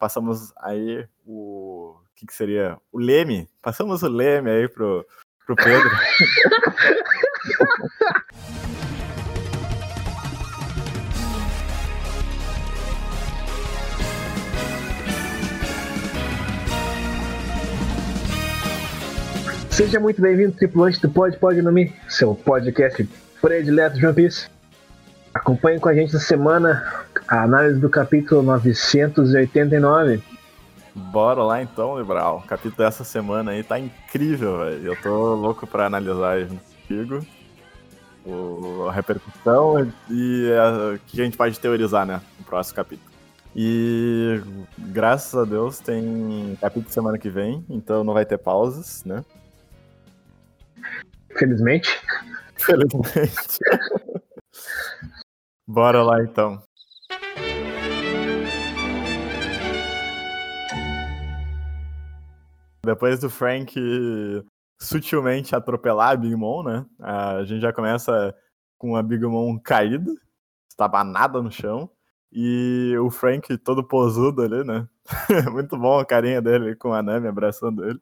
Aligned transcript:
passamos 0.00 0.52
aí 0.56 1.06
o. 1.26 1.96
O 2.00 2.20
que, 2.20 2.26
que 2.26 2.34
seria? 2.34 2.76
O 2.92 2.98
Leme. 2.98 3.48
Passamos 3.62 4.02
o 4.02 4.08
Leme 4.08 4.50
aí 4.50 4.68
pro, 4.68 5.06
pro 5.46 5.56
Pedro. 5.56 5.88
Seja 19.70 19.98
muito 19.98 20.20
bem-vindo, 20.20 20.52
tripulante 20.52 21.00
do 21.00 21.08
Pod 21.08 21.34
Pod 21.38 21.62
no 21.62 21.72
Mi, 21.72 21.90
seu 22.06 22.34
podcast 22.34 23.08
predileto 23.40 23.96
de 23.96 24.04
One 24.04 24.14
Piece. 24.14 24.50
Acompanhe 25.32 25.80
com 25.80 25.88
a 25.88 25.94
gente 25.94 26.14
essa 26.14 26.18
semana 26.18 27.06
a 27.30 27.44
análise 27.44 27.78
do 27.78 27.88
capítulo 27.88 28.42
989. 28.42 30.20
Bora 30.96 31.44
lá 31.44 31.62
então, 31.62 31.96
Liberal. 31.96 32.38
O 32.38 32.48
capítulo 32.48 32.78
dessa 32.78 33.04
semana 33.04 33.52
aí 33.52 33.62
tá 33.62 33.78
incrível, 33.78 34.58
velho. 34.58 34.86
Eu 34.88 35.00
tô 35.00 35.34
louco 35.36 35.64
pra 35.64 35.86
analisar 35.86 36.32
aí 36.32 36.48
contigo. 36.48 37.24
O, 38.26 38.86
a 38.88 38.92
repercussão 38.92 39.88
e 40.10 40.50
o 40.94 40.98
que 41.06 41.20
a 41.20 41.24
gente 41.24 41.36
pode 41.36 41.58
teorizar, 41.58 42.04
né? 42.04 42.20
No 42.36 42.44
próximo 42.44 42.74
capítulo. 42.74 43.08
E 43.54 44.42
graças 44.76 45.34
a 45.34 45.44
Deus 45.44 45.78
tem 45.78 46.58
capítulo 46.60 46.92
semana 46.92 47.16
que 47.16 47.30
vem, 47.30 47.64
então 47.70 48.02
não 48.02 48.12
vai 48.12 48.26
ter 48.26 48.38
pausas, 48.38 49.04
né? 49.04 49.24
Felizmente. 51.38 51.88
Felizmente. 52.56 53.58
Bora 55.66 56.02
lá 56.02 56.22
então. 56.22 56.60
Depois 62.90 63.20
do 63.20 63.30
Frank 63.30 63.72
sutilmente 64.76 65.54
atropelar 65.54 66.10
a 66.10 66.16
Big 66.16 66.34
Mom, 66.34 66.64
né? 66.64 66.84
A 66.98 67.44
gente 67.44 67.60
já 67.60 67.72
começa 67.72 68.34
com 68.76 68.96
a 68.96 69.02
Big 69.02 69.24
Mom 69.24 69.56
caída, 69.60 70.12
estabanada 70.68 71.40
no 71.40 71.52
chão. 71.52 71.88
E 72.32 72.96
o 73.00 73.08
Frank 73.08 73.56
todo 73.58 73.86
posudo 73.86 74.42
ali, 74.42 74.64
né? 74.64 74.88
Muito 75.52 75.76
bom 75.76 76.00
a 76.00 76.04
carinha 76.04 76.42
dele 76.42 76.74
com 76.74 76.92
a 76.92 77.00
Nami 77.00 77.28
abraçando 77.28 77.84
ele. 77.84 78.00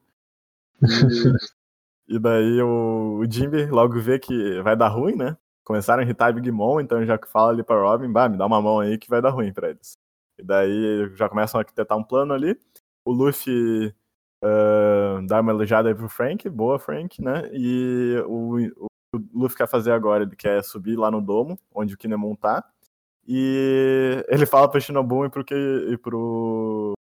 E, 2.09 2.17
e 2.17 2.19
daí 2.19 2.63
o, 2.63 3.19
o 3.21 3.31
Jimmy 3.31 3.67
logo 3.67 4.01
vê 4.01 4.19
que 4.19 4.63
vai 4.63 4.75
dar 4.75 4.89
ruim, 4.89 5.17
né? 5.17 5.37
Começaram 5.65 6.01
a 6.01 6.05
irritar 6.05 6.29
a 6.29 6.33
Big 6.33 6.51
Mom, 6.51 6.81
então 6.81 7.05
já 7.05 7.19
fala 7.31 7.51
ali 7.51 7.63
pra 7.63 7.79
Robin, 7.79 8.11
bah, 8.11 8.27
me 8.27 8.39
dá 8.39 8.47
uma 8.47 8.63
mão 8.63 8.81
aí 8.81 8.97
que 8.97 9.11
vai 9.11 9.21
dar 9.21 9.31
ruim 9.31 9.53
pra 9.53 9.69
eles. 9.69 9.99
E 10.39 10.43
daí 10.43 11.11
já 11.15 11.29
começam 11.29 11.59
a 11.59 11.61
arquitetar 11.61 11.99
um 11.99 12.03
plano 12.03 12.33
ali. 12.33 12.59
O 13.05 13.13
Luffy 13.13 13.95
uh, 14.43 14.78
dá 15.29 15.41
uma 15.41 15.53
elogiada 15.53 15.89
aí 15.89 15.95
pro 15.95 16.09
Frank, 16.09 16.49
boa 16.49 16.79
Frank, 16.79 17.23
né? 17.23 17.49
E 17.53 18.17
o, 18.27 18.59
o, 18.59 18.87
o 19.15 19.19
Luffy 19.35 19.57
quer 19.57 19.69
fazer 19.69 19.93
agora, 19.93 20.25
ele 20.25 20.35
quer 20.35 20.63
subir 20.65 20.97
lá 20.97 21.11
no 21.11 21.21
domo, 21.21 21.59
onde 21.73 21.95
o 21.95 21.99
Kinemon 21.99 22.35
tá. 22.35 22.65
E 23.27 24.25
ele 24.29 24.47
fala 24.47 24.69
pro 24.71 24.81
Shinobu 24.81 25.27
e 25.27 25.31
pro, 25.31 25.45
e 25.93 25.99
pro 25.99 26.95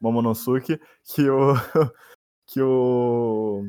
Momonosuke 0.00 0.80
que 1.04 1.28
o 1.28 1.54
que 2.46 2.62
o 2.62 3.62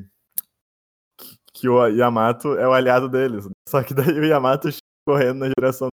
que 1.54 1.68
o 1.68 1.88
Yamato 1.88 2.58
é 2.58 2.68
o 2.68 2.74
aliado 2.74 3.10
deles. 3.10 3.48
Só 3.68 3.84
que 3.84 3.94
daí 3.94 4.20
o 4.20 4.24
Yamato 4.24 4.70
correndo 5.06 5.40
na 5.40 5.52
direção 5.58 5.90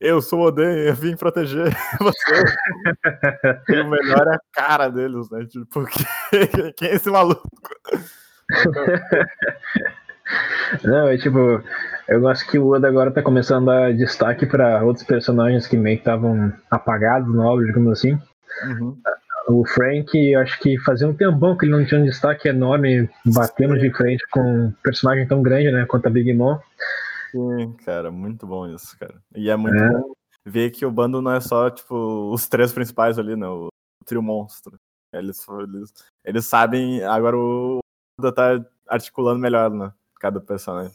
eu 0.00 0.20
sou 0.20 0.40
o 0.40 0.46
Oden, 0.46 0.86
eu 0.86 0.94
vim 0.94 1.16
proteger 1.16 1.72
você. 2.00 2.44
e 3.68 3.80
o 3.80 3.88
melhor 3.88 4.26
é 4.28 4.34
a 4.34 4.40
cara 4.52 4.88
deles, 4.88 5.30
né? 5.30 5.46
Tipo, 5.46 5.86
quem 6.76 6.88
é 6.88 6.94
esse 6.94 7.10
maluco? 7.10 7.48
Não, 10.82 11.08
é 11.08 11.16
tipo, 11.16 11.62
eu 12.08 12.20
gosto 12.20 12.50
que 12.50 12.58
o 12.58 12.68
Oda 12.68 12.88
agora 12.88 13.10
tá 13.10 13.22
começando 13.22 13.70
a 13.70 13.82
dar 13.82 13.94
destaque 13.94 14.44
para 14.44 14.82
outros 14.82 15.06
personagens 15.06 15.66
que 15.66 15.76
meio 15.76 15.96
que 15.96 16.02
estavam 16.02 16.52
apagados 16.70 17.32
no 17.32 17.44
obra, 17.44 17.66
digamos 17.66 17.92
assim. 17.92 18.18
Uhum. 18.64 18.96
O 19.48 19.64
Frank, 19.64 20.34
acho 20.34 20.58
que 20.58 20.76
fazia 20.80 21.06
um 21.06 21.14
tempão 21.14 21.56
que 21.56 21.64
ele 21.64 21.72
não 21.72 21.84
tinha 21.84 22.00
um 22.00 22.04
destaque 22.04 22.48
enorme, 22.48 23.08
batendo 23.24 23.78
de 23.78 23.92
frente 23.92 24.24
com 24.30 24.40
um 24.40 24.74
personagem 24.82 25.26
tão 25.28 25.40
grande, 25.40 25.70
né, 25.70 25.86
quanto 25.86 26.06
a 26.06 26.10
Big 26.10 26.32
Mom. 26.34 26.58
Sim, 27.36 27.72
cara, 27.84 28.10
muito 28.10 28.46
bom 28.46 28.66
isso, 28.66 28.98
cara. 28.98 29.22
E 29.34 29.50
é 29.50 29.56
muito 29.56 29.76
é. 29.76 29.90
bom 29.90 30.12
ver 30.44 30.70
que 30.70 30.86
o 30.86 30.90
bando 30.90 31.20
não 31.20 31.32
é 31.32 31.40
só, 31.40 31.68
tipo, 31.68 32.32
os 32.32 32.48
três 32.48 32.72
principais 32.72 33.18
ali, 33.18 33.36
né, 33.36 33.46
o 33.46 33.68
trio 34.06 34.22
monstro. 34.22 34.78
Eles, 35.12 35.44
eles, 35.48 35.92
eles 36.24 36.46
sabem, 36.46 37.02
agora 37.04 37.36
o 37.36 37.78
Oda 38.18 38.32
tá 38.32 38.64
articulando 38.88 39.40
melhor, 39.40 39.70
né, 39.70 39.92
cada 40.20 40.40
personagem. 40.40 40.92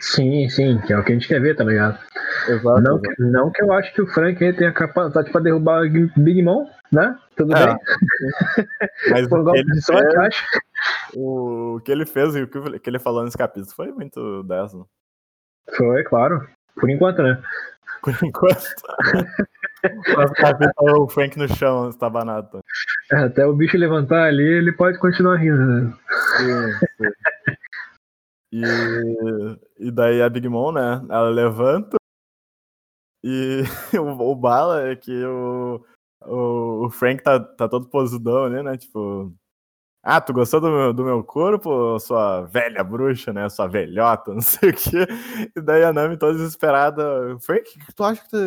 Sim, 0.00 0.48
sim, 0.48 0.80
que 0.80 0.92
é 0.92 0.98
o 0.98 1.04
que 1.04 1.12
a 1.12 1.14
gente 1.14 1.28
quer 1.28 1.40
ver, 1.40 1.56
tá 1.56 1.64
ligado? 1.64 1.98
Exato, 2.48 2.80
não, 2.80 2.98
exato. 2.98 3.22
não 3.22 3.50
que 3.50 3.62
eu 3.62 3.72
acho 3.72 3.94
que 3.94 4.02
o 4.02 4.06
Frank 4.06 4.38
tenha 4.54 4.72
capacidade 4.72 5.30
pra 5.30 5.40
derrubar 5.40 5.86
o 5.86 5.90
Big 6.20 6.42
Mom, 6.42 6.68
né? 6.92 7.18
Tudo 7.36 7.56
é, 7.56 7.66
bem. 7.66 7.76
Mas 9.10 9.26
o, 9.30 9.40
que 9.44 9.50
ele 9.52 9.64
fez, 9.80 10.34
o 11.14 11.80
que 11.84 11.92
ele 11.92 12.06
fez 12.06 12.34
e 12.34 12.42
o 12.42 12.80
que 12.80 12.90
ele 12.90 12.98
falou 12.98 13.24
nesse 13.24 13.38
capítulo 13.38 13.72
foi 13.74 13.92
muito 13.92 14.42
dessa. 14.42 14.84
Foi, 15.76 16.02
claro. 16.04 16.46
Por 16.74 16.90
enquanto, 16.90 17.22
né? 17.22 17.42
Por 18.02 18.14
enquanto. 18.22 18.64
o 20.80 21.08
Frank 21.08 21.38
no 21.38 21.48
chão, 21.48 21.88
estabanado. 21.88 22.60
É, 23.12 23.16
até 23.16 23.46
o 23.46 23.54
bicho 23.54 23.76
levantar 23.76 24.24
ali, 24.24 24.42
ele 24.42 24.72
pode 24.72 24.98
continuar 24.98 25.36
rindo, 25.36 25.58
né? 25.58 25.92
Sim, 26.36 26.86
sim. 26.96 27.54
E, 28.52 29.86
e 29.88 29.90
daí 29.90 30.22
a 30.22 30.28
Big 30.28 30.48
Mom, 30.48 30.70
né? 30.70 31.04
Ela 31.10 31.28
levanta 31.28 31.96
e 33.26 33.62
o, 33.98 34.32
o 34.32 34.36
bala 34.36 34.86
é 34.90 34.94
que 34.94 35.24
o, 35.24 35.82
o, 36.26 36.86
o, 36.86 36.90
Frank 36.90 37.22
tá, 37.22 37.40
tá 37.40 37.66
todo 37.66 37.88
posudão 37.88 38.44
ali, 38.44 38.62
né? 38.62 38.76
Tipo, 38.76 39.34
ah, 40.04 40.20
tu 40.20 40.34
gostou 40.34 40.60
do 40.60 40.70
meu, 40.70 40.92
do 40.92 41.02
meu 41.02 41.24
corpo, 41.24 41.98
sua 41.98 42.42
velha 42.42 42.84
bruxa, 42.84 43.32
né? 43.32 43.48
Sua 43.48 43.66
velhota, 43.66 44.32
não 44.34 44.42
sei 44.42 44.68
o 44.68 44.74
quê. 44.74 45.06
E 45.56 45.60
daí 45.62 45.82
a 45.82 45.94
Nami 45.94 46.18
toda 46.18 46.34
desesperada, 46.34 47.38
Frank, 47.40 47.64
que 47.64 47.94
tu 47.94 48.04
acha 48.04 48.22
que 48.22 48.30
tá, 48.30 48.38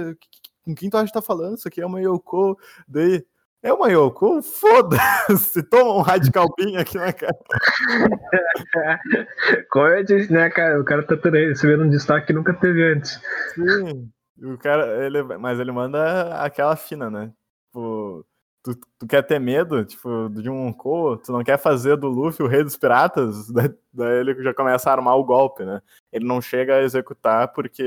com 0.63 0.75
quem 0.75 0.89
tu 0.89 0.97
acha 0.97 1.07
que 1.07 1.13
tá 1.13 1.21
falando? 1.21 1.57
Isso 1.57 1.67
aqui 1.67 1.81
é 1.81 1.85
uma 1.85 1.99
Yoko. 1.99 2.59
Daí, 2.87 3.25
é 3.63 3.73
uma 3.73 3.89
Yoko? 3.89 4.41
Foda-se! 4.43 5.63
Toma 5.67 5.93
um 5.93 6.01
radical 6.01 6.47
bean 6.55 6.79
aqui 6.79 6.95
na 6.97 7.11
cara. 7.11 7.37
Como 9.71 9.87
eu 9.87 10.03
disse, 10.03 10.31
né, 10.31 10.51
cara? 10.51 10.79
O 10.79 10.85
cara 10.85 11.01
tá 11.01 11.15
recebendo 11.15 11.85
um 11.85 11.89
destaque 11.89 12.27
que 12.27 12.33
nunca 12.33 12.53
teve 12.53 12.93
antes. 12.93 13.19
Sim. 13.55 14.11
O 14.43 14.57
cara, 14.59 15.03
ele, 15.03 15.23
mas 15.23 15.59
ele 15.59 15.71
manda 15.71 16.35
aquela 16.39 16.75
fina, 16.75 17.09
né? 17.09 17.31
Tipo, 17.65 18.23
tu, 18.73 18.87
tu 18.99 19.07
quer 19.07 19.21
ter 19.21 19.39
medo, 19.39 19.85
tipo, 19.85 20.29
de 20.29 20.49
um 20.49 20.73
Ko, 20.73 21.17
tu 21.17 21.31
não 21.31 21.43
quer 21.43 21.57
fazer 21.57 21.95
do 21.95 22.07
Luffy 22.07 22.45
o 22.45 22.49
rei 22.49 22.63
dos 22.63 22.75
piratas, 22.75 23.47
daí, 23.51 23.73
daí 23.93 24.19
ele 24.19 24.43
já 24.43 24.53
começa 24.53 24.89
a 24.89 24.93
armar 24.93 25.15
o 25.17 25.23
golpe, 25.23 25.63
né? 25.63 25.81
Ele 26.11 26.25
não 26.25 26.41
chega 26.41 26.75
a 26.75 26.81
executar 26.81 27.53
porque 27.53 27.83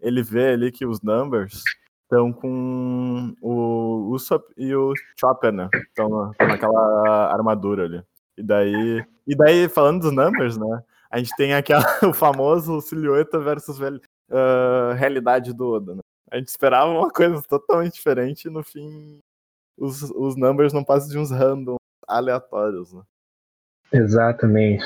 ele 0.00 0.22
vê 0.22 0.52
ali 0.52 0.72
que 0.72 0.86
os 0.86 1.00
numbers 1.02 1.62
estão 2.02 2.32
com 2.32 3.34
o 3.40 4.10
Usopp 4.12 4.52
e 4.56 4.74
o 4.74 4.92
Chopper, 5.18 5.52
né? 5.52 5.68
Estão 5.88 6.32
naquela 6.38 7.32
armadura 7.32 7.84
ali. 7.84 8.02
E 8.36 8.42
daí, 8.42 9.04
e 9.26 9.36
daí, 9.36 9.68
falando 9.68 10.02
dos 10.02 10.12
numbers, 10.12 10.56
né? 10.56 10.82
A 11.10 11.18
gente 11.18 11.34
tem 11.36 11.54
aquela, 11.54 11.84
o 12.08 12.12
famoso 12.12 12.80
silhueta 12.80 13.38
versus 13.38 13.78
uh, 13.78 14.92
realidade 14.96 15.52
do 15.52 15.68
Oda, 15.70 15.94
né? 15.94 16.00
A 16.30 16.38
gente 16.38 16.48
esperava 16.48 16.90
uma 16.90 17.10
coisa 17.10 17.40
totalmente 17.42 17.94
diferente 17.94 18.46
e 18.46 18.50
no 18.50 18.64
fim 18.64 19.20
os, 19.76 20.02
os 20.02 20.36
numbers 20.36 20.72
não 20.72 20.84
passam 20.84 21.08
de 21.08 21.18
uns 21.18 21.30
random 21.30 21.76
aleatórios, 22.06 22.92
né? 22.92 23.02
Exatamente. 23.92 24.84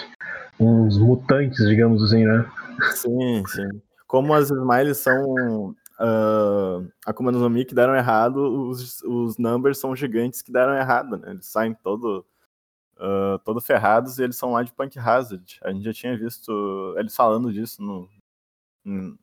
Uns 0.58 0.98
mutantes, 0.98 1.66
digamos 1.66 2.02
assim, 2.02 2.24
né? 2.24 2.50
Sim, 2.94 3.44
sim. 3.46 3.82
Como 4.06 4.34
as 4.34 4.50
smiles 4.50 4.98
são 4.98 5.74
uh, 5.98 6.90
Akuma 7.06 7.32
no 7.32 7.50
Mi 7.50 7.64
que 7.64 7.74
deram 7.74 7.94
errado, 7.94 8.68
os, 8.68 9.02
os 9.02 9.38
numbers 9.38 9.78
são 9.78 9.94
gigantes 9.94 10.42
que 10.42 10.52
deram 10.52 10.74
errado, 10.74 11.16
né? 11.16 11.30
Eles 11.30 11.46
saem 11.46 11.74
todo, 11.74 12.24
uh, 12.96 13.38
todo 13.44 13.60
ferrados 13.60 14.18
e 14.18 14.22
eles 14.22 14.36
são 14.36 14.52
lá 14.52 14.62
de 14.62 14.72
Punk 14.72 14.98
Hazard. 14.98 15.58
A 15.62 15.72
gente 15.72 15.84
já 15.84 15.92
tinha 15.92 16.16
visto 16.16 16.94
eles 16.98 17.14
falando 17.14 17.52
disso 17.52 17.82
no, 17.82 18.08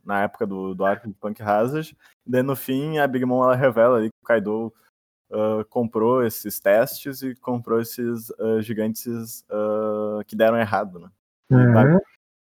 na 0.04 0.24
época 0.24 0.46
do, 0.46 0.74
do 0.74 0.86
arco 0.86 1.08
de 1.08 1.14
Punk 1.14 1.42
Hazard. 1.42 1.96
E 2.26 2.32
daí 2.32 2.44
no 2.44 2.56
fim 2.56 2.98
a 2.98 3.08
Big 3.08 3.26
Mom 3.26 3.44
ela 3.44 3.56
revela 3.56 3.98
ali 3.98 4.10
que 4.10 4.18
o 4.22 4.26
Kaido 4.26 4.74
uh, 5.32 5.66
comprou 5.70 6.24
esses 6.24 6.60
testes 6.60 7.22
e 7.22 7.36
comprou 7.36 7.80
esses 7.80 8.30
uh, 8.32 8.62
gigantes 8.62 9.44
uh, 9.50 10.24
que 10.26 10.36
deram 10.36 10.58
errado, 10.58 11.00
né? 11.00 11.10
Uhum. 11.52 12.00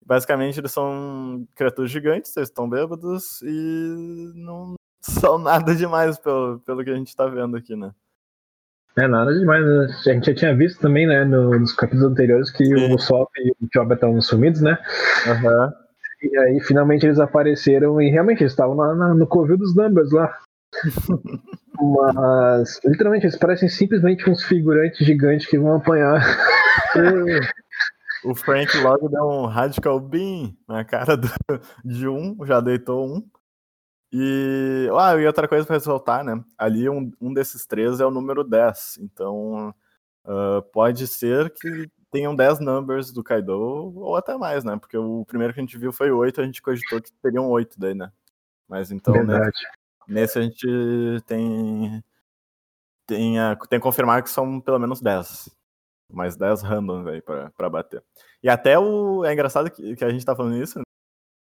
Basicamente, 0.05 0.61
eles 0.61 0.73
são 0.73 1.47
criaturas 1.55 1.91
gigantes, 1.91 2.37
eles 2.37 2.49
estão 2.49 2.69
bêbados 2.69 3.41
e 3.43 4.33
não 4.35 4.75
são 5.01 5.39
nada 5.39 5.75
demais 5.75 6.19
pelo, 6.19 6.61
pelo 6.61 6.85
que 6.85 6.91
a 6.91 6.97
gente 6.97 7.17
tá 7.17 7.27
vendo 7.27 7.57
aqui, 7.57 7.75
né? 7.75 7.93
É 8.97 9.09
nada 9.09 9.33
demais, 9.37 9.65
né? 9.65 9.87
A 10.07 10.13
gente 10.13 10.27
já 10.27 10.35
tinha 10.35 10.57
visto 10.57 10.81
também, 10.81 11.07
né, 11.07 11.25
nos 11.25 11.73
capítulos 11.73 12.13
anteriores 12.13 12.51
que 12.51 12.65
Sim. 12.65 12.95
o 12.95 12.99
Sop 12.99 13.29
e 13.39 13.51
o 13.51 13.69
Job 13.73 13.93
estavam 13.93 14.21
sumidos, 14.21 14.61
né? 14.61 14.79
Uhum. 15.27 15.73
E 16.31 16.39
aí 16.39 16.61
finalmente 16.61 17.05
eles 17.05 17.19
apareceram 17.19 18.01
e 18.01 18.09
realmente 18.09 18.43
eles 18.43 18.53
estavam 18.53 18.77
na, 18.77 18.95
na, 18.95 19.15
no 19.15 19.27
covil 19.27 19.59
dos 19.59 19.75
Numbers 19.75 20.13
lá. 20.13 20.39
Mas 21.81 22.81
literalmente 22.85 23.27
eles 23.27 23.37
parecem 23.37 23.69
simplesmente 23.69 24.29
uns 24.29 24.43
figurantes 24.45 25.05
gigantes 25.05 25.47
que 25.47 25.59
vão 25.59 25.77
apanhar. 25.77 26.23
o 28.25 28.35
Frank 28.35 28.77
logo 28.79 29.09
deu 29.09 29.25
um 29.25 29.47
radical 29.47 29.99
beam 29.99 30.57
na 30.69 30.85
cara 30.85 31.17
do, 31.17 31.29
de 31.85 32.09
um, 32.09 32.37
já 32.45 32.61
deitou 32.61 33.07
um. 33.07 33.29
E, 34.13 34.89
ah, 34.97 35.17
e 35.17 35.27
outra 35.27 35.49
coisa 35.49 35.67
para 35.67 35.75
ressaltar, 35.75 36.23
né? 36.23 36.41
Ali 36.57 36.89
um, 36.89 37.11
um 37.21 37.35
desses 37.35 37.67
três 37.67 37.99
é 37.99 38.07
o 38.07 38.13
número 38.13 38.45
10. 38.45 38.99
Então 39.01 39.75
uh, 40.25 40.63
pode 40.73 41.09
ser 41.09 41.51
que 41.51 41.89
tenham 42.13 42.37
10 42.37 42.61
numbers 42.61 43.13
do 43.13 43.25
Kaido, 43.25 43.53
ou 43.53 44.15
até 44.15 44.37
mais, 44.39 44.63
né? 44.63 44.77
Porque 44.79 44.97
o 44.97 45.25
primeiro 45.25 45.53
que 45.53 45.59
a 45.59 45.63
gente 45.65 45.77
viu 45.77 45.91
foi 45.91 46.13
8, 46.13 46.41
a 46.41 46.45
gente 46.45 46.63
cogitou 46.63 47.03
que 47.03 47.11
teriam 47.21 47.51
8 47.51 47.75
daí, 47.77 47.93
né? 47.93 48.13
Mas 48.69 48.93
então, 48.93 49.25
né, 49.25 49.51
nesse 50.09 50.39
a 50.39 50.43
gente 50.43 50.67
tem. 51.27 52.03
Tem, 53.07 53.39
a, 53.39 53.55
tem 53.57 53.79
que 53.79 53.83
confirmar 53.83 54.23
que 54.23 54.31
são 54.31 54.61
pelo 54.61 54.79
menos 54.79 55.01
10. 55.01 55.51
Mais 56.13 56.37
10 56.37 56.63
randoms 56.63 57.07
aí 57.07 57.21
pra, 57.21 57.51
pra 57.51 57.69
bater. 57.69 58.03
E 58.43 58.49
até 58.49 58.79
o. 58.79 59.25
É 59.25 59.33
engraçado 59.33 59.71
que, 59.71 59.97
que 59.97 60.05
a 60.05 60.11
gente 60.11 60.25
tá 60.25 60.35
falando 60.35 60.57
isso, 60.57 60.81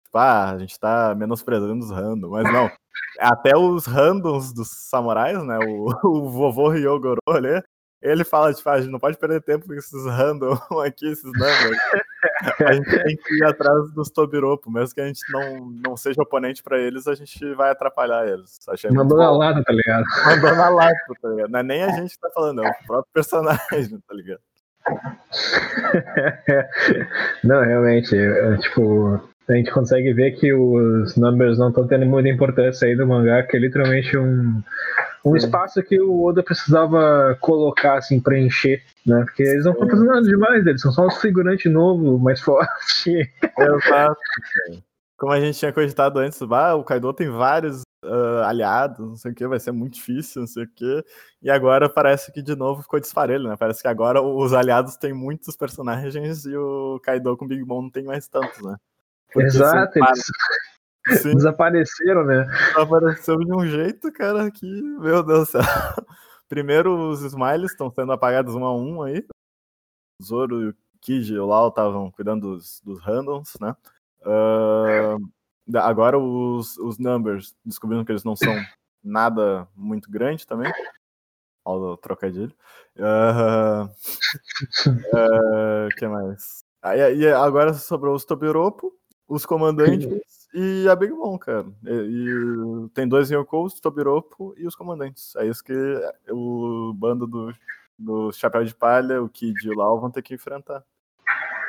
Tipo, 0.09 0.19
ah, 0.19 0.51
a 0.53 0.59
gente 0.59 0.81
tá 0.81 1.15
menosprezando 1.15 1.85
os 1.85 1.91
randoms, 1.91 2.31
mas 2.31 2.53
não. 2.53 2.71
Até 3.21 3.57
os 3.57 3.85
randoms 3.85 4.53
dos 4.55 4.69
samurais, 4.89 5.43
né? 5.45 5.59
O, 5.59 5.91
o 6.09 6.31
vovô 6.31 6.69
Ryogoro 6.71 7.21
ali, 7.29 7.63
ele 8.01 8.25
fala, 8.25 8.55
tipo, 8.55 8.69
ah, 8.71 8.75
a 8.75 8.81
gente 8.81 8.91
não 8.91 8.99
pode 8.99 9.19
perder 9.19 9.43
tempo 9.43 9.67
com 9.67 9.75
esses 9.75 10.07
random 10.07 10.55
aqui, 10.85 11.07
esses 11.09 11.25
numbers. 11.25 11.79
a 12.67 12.73
gente 12.73 13.05
tem 13.05 13.17
que 13.17 13.35
ir 13.37 13.45
atrás 13.45 13.93
dos 13.93 14.11
Tobiropo, 14.11 14.71
mesmo 14.71 14.95
que 14.95 15.01
a 15.01 15.07
gente 15.07 15.21
não, 15.33 15.71
não 15.85 15.97
seja 15.97 16.23
oponente 16.23 16.63
pra 16.63 16.79
eles, 16.79 17.07
a 17.07 17.15
gente 17.15 17.55
vai 17.55 17.71
atrapalhar 17.71 18.27
eles. 18.27 18.59
Achei 18.69 18.91
Mandou 18.91 19.19
na 19.19 19.31
lata, 19.31 19.63
tá 19.65 19.73
ligado? 19.73 20.05
Mandou 20.27 20.57
na 20.57 20.69
lata, 20.69 20.97
tá 21.21 21.29
ligado? 21.29 21.51
Não 21.51 21.61
é 21.61 21.63
nem 21.63 21.83
a 21.83 21.91
gente 21.91 22.15
que 22.15 22.21
tá 22.21 22.31
falando, 22.31 22.65
é 22.65 22.69
o 22.69 22.87
próprio 22.87 23.13
personagem, 23.13 24.01
tá 24.07 24.15
ligado? 24.15 24.41
não, 27.45 27.63
realmente, 27.63 28.17
é, 28.17 28.57
tipo, 28.57 29.21
a 29.49 29.53
gente 29.53 29.71
consegue 29.71 30.13
ver 30.13 30.33
que 30.33 30.53
os 30.53 31.17
numbers 31.17 31.59
não 31.59 31.69
estão 31.69 31.87
tendo 31.87 32.07
muita 32.07 32.29
importância 32.29 32.87
aí 32.87 32.97
do 32.97 33.07
mangá, 33.07 33.43
que 33.43 33.57
é 33.57 33.61
literalmente 33.61 34.17
um, 34.17 34.63
um 35.25 35.37
espaço 35.37 35.83
que 35.83 36.01
o 36.01 36.25
Oda 36.25 36.43
precisava 36.43 37.37
colocar, 37.41 37.99
assim, 37.99 38.21
preencher, 38.21 38.83
né? 39.07 39.23
Porque 39.25 39.43
eles 39.43 39.65
não 39.65 39.73
estão 39.73 39.89
fazendo 39.89 40.07
nada 40.07 40.23
demais, 40.23 40.67
eles 40.67 40.81
são 40.81 40.93
só 40.93 41.07
um 41.07 41.11
figurante 41.11 41.69
novo, 41.69 42.19
mais 42.19 42.41
forte. 42.43 43.31
Exato. 43.59 44.21
Como 45.17 45.33
a 45.33 45.41
gente 45.41 45.59
tinha 45.59 45.73
cogitado 45.73 46.21
antes, 46.21 46.41
ah, 46.43 46.77
o 46.77 46.85
Kaido 46.85 47.13
tem 47.13 47.29
vários 47.29 47.83
uh, 48.05 48.45
aliados, 48.45 48.99
não 48.99 49.17
sei 49.17 49.33
o 49.33 49.35
que, 49.35 49.47
vai 49.47 49.59
ser 49.59 49.73
muito 49.73 49.95
difícil, 49.95 50.43
não 50.43 50.47
sei 50.47 50.65
o 50.65 50.69
que. 50.69 51.05
E 51.43 51.51
agora 51.51 51.89
parece 51.89 52.33
que 52.33 52.41
de 52.41 52.55
novo 52.55 52.83
ficou 52.83 53.01
desfarelho, 53.01 53.49
né? 53.49 53.57
Parece 53.59 53.83
que 53.83 53.89
agora 53.89 54.23
os 54.23 54.53
aliados 54.53 54.97
têm 54.97 55.13
muitos 55.13 55.57
personagens 55.57 56.45
e 56.47 56.57
o 56.57 57.01
Kaido 57.03 57.37
com 57.37 57.45
o 57.45 57.49
Big 57.49 57.65
Mom 57.65 57.83
não 57.83 57.91
tem 57.91 58.05
mais 58.05 58.29
tantos, 58.29 58.63
né? 58.63 58.77
Porque 59.33 59.49
Exato, 59.49 59.99
eles 59.99 60.23
Sim. 61.17 61.35
desapareceram, 61.35 62.25
né? 62.25 62.47
Apareceu 62.77 63.39
de 63.39 63.53
um 63.53 63.67
jeito, 63.67 64.13
cara, 64.13 64.51
que, 64.51 64.67
meu 64.67 65.23
Deus 65.23 65.49
do 65.49 65.53
céu. 65.53 65.63
Primeiro, 66.49 67.11
os 67.11 67.23
smiles 67.23 67.73
estão 67.73 67.91
sendo 67.91 68.13
apagados 68.13 68.55
um 68.55 68.65
a 68.65 68.75
um 68.75 69.03
aí. 69.03 69.25
O 70.21 70.25
Zoro 70.25 70.63
e 70.63 70.69
o 70.69 70.77
Kid 71.01 71.33
e 71.33 71.39
o 71.39 71.47
Lau 71.47 71.69
estavam 71.69 72.11
cuidando 72.11 72.55
dos, 72.55 72.81
dos 72.85 73.01
randoms, 73.01 73.53
né? 73.61 73.77
Uh, 74.23 75.79
agora 75.79 76.19
os, 76.19 76.77
os 76.79 76.99
numbers 76.99 77.55
descobrindo 77.65 78.05
que 78.05 78.13
eles 78.13 78.25
não 78.25 78.35
são 78.35 78.55
nada 79.03 79.69
muito 79.77 80.11
grande 80.11 80.47
também. 80.47 80.73
Olha 81.65 81.93
o 81.93 81.97
trocadilho. 81.97 82.55
O 82.97 83.03
uh, 83.03 83.85
uh, 84.89 85.89
que 85.97 86.09
mais? 86.09 86.65
Aí, 86.83 87.27
agora 87.33 87.75
sobrou 87.75 88.15
os 88.15 88.25
Tobiropo 88.25 88.93
os 89.29 89.45
comandantes 89.45 90.09
e 90.55 90.89
a 90.89 90.97
Big 90.97 91.13
Mom, 91.13 91.37
cara. 91.39 91.67
E, 91.85 91.91
e 91.91 92.89
tem 92.95 93.07
dois 93.07 93.31
Yonkous, 93.31 93.81
Tobiropo 93.81 94.55
e 94.57 94.67
os 94.67 94.75
comandantes. 94.75 95.37
É 95.37 95.47
isso 95.47 95.63
que 95.63 95.75
o 96.31 96.93
bando 96.95 97.27
do, 97.27 97.53
do 97.99 98.33
Chapéu 98.33 98.65
de 98.65 98.75
Palha, 98.75 99.23
o 99.23 99.29
Kid 99.29 99.55
e 99.65 99.71
o 99.71 99.77
Lau 99.77 100.01
vão 100.01 100.11
ter 100.11 100.23
que 100.23 100.35
enfrentar. 100.35 100.83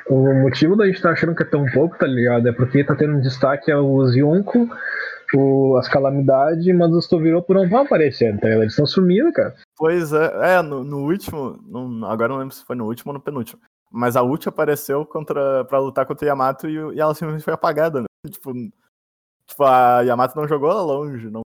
O 0.10 0.34
motivo 0.42 0.76
da 0.76 0.86
gente 0.86 0.96
estar 0.96 1.10
tá 1.10 1.14
achando 1.14 1.36
que 1.36 1.44
é 1.44 1.46
tão 1.46 1.66
pouco, 1.72 1.98
tá 1.98 2.08
ligado? 2.08 2.48
É 2.48 2.52
porque 2.52 2.84
tá 2.84 2.96
tendo 2.96 3.18
um 3.18 3.22
destaque 3.22 3.72
os 3.72 4.16
Yonko, 4.16 4.68
o, 5.36 5.78
as 5.78 5.88
calamidades, 5.88 6.66
mas 6.76 6.92
os 6.92 7.08
Tobiropo 7.08 7.54
não 7.54 7.70
vão 7.70 7.82
aparecer, 7.82 8.36
tá 8.40 8.48
ligado? 8.48 8.62
Eles 8.62 8.74
estão 8.74 8.88
sumindo, 8.88 9.32
cara. 9.32 9.54
Pois 9.78 10.12
é, 10.12 10.58
é 10.58 10.62
no, 10.64 10.84
no 10.84 11.06
último, 11.06 11.60
no, 11.68 12.06
agora 12.08 12.30
não 12.30 12.40
lembro 12.40 12.56
se 12.56 12.66
foi 12.66 12.76
no 12.76 12.86
último 12.86 13.12
ou 13.12 13.14
no 13.14 13.24
penúltimo. 13.24 13.62
Mas 13.92 14.16
a 14.16 14.24
Uchi 14.24 14.48
apareceu 14.48 15.06
contra, 15.06 15.66
pra 15.66 15.80
lutar 15.80 16.06
contra 16.06 16.26
o 16.26 16.30
Yamato 16.30 16.68
e, 16.68 16.76
e 16.96 17.00
ela 17.00 17.14
simplesmente 17.14 17.44
foi 17.44 17.54
apagada, 17.54 18.02
né? 18.02 18.06
Tipo, 18.30 18.54
tipo, 19.48 19.64
a 19.64 20.02
Yamato 20.02 20.38
não 20.38 20.48
jogou 20.48 20.70
ela 20.70 20.82
longe, 20.82 21.30
não. 21.30 21.42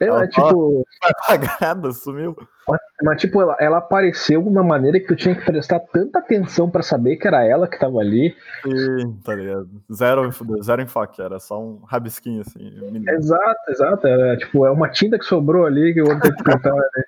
Ela, 0.00 0.18
ela 0.18 0.28
tipo. 0.28 0.84
Foi 1.02 1.10
apagada, 1.10 1.92
sumiu. 1.92 2.36
Mas, 2.68 2.80
mas, 3.02 3.20
tipo, 3.20 3.42
ela, 3.42 3.56
ela 3.58 3.78
apareceu 3.78 4.42
de 4.42 4.48
uma 4.48 4.62
maneira 4.62 5.00
que 5.00 5.06
tu 5.06 5.16
tinha 5.16 5.34
que 5.34 5.44
prestar 5.44 5.80
tanta 5.80 6.18
atenção 6.20 6.70
pra 6.70 6.82
saber 6.82 7.16
que 7.16 7.26
era 7.26 7.44
ela 7.44 7.66
que 7.66 7.78
tava 7.78 7.98
ali. 7.98 8.36
Sim, 8.62 9.18
tá 9.24 9.34
ligado? 9.34 9.68
Zero, 9.92 10.30
zero 10.62 10.82
enfoque, 10.82 11.20
era 11.20 11.40
só 11.40 11.60
um 11.60 11.82
rabisquinho 11.84 12.42
assim. 12.42 12.70
Menino. 12.80 13.10
Exato, 13.10 13.70
exato. 13.70 14.06
Era, 14.06 14.36
tipo, 14.36 14.64
é 14.66 14.70
uma 14.70 14.88
tinta 14.88 15.18
que 15.18 15.24
sobrou 15.24 15.66
ali 15.66 15.94
que 15.94 16.00
eu 16.00 16.06
vou 16.06 16.20
ter 16.20 16.34
que 16.34 16.44
pintar, 16.44 16.74
né? 16.74 17.04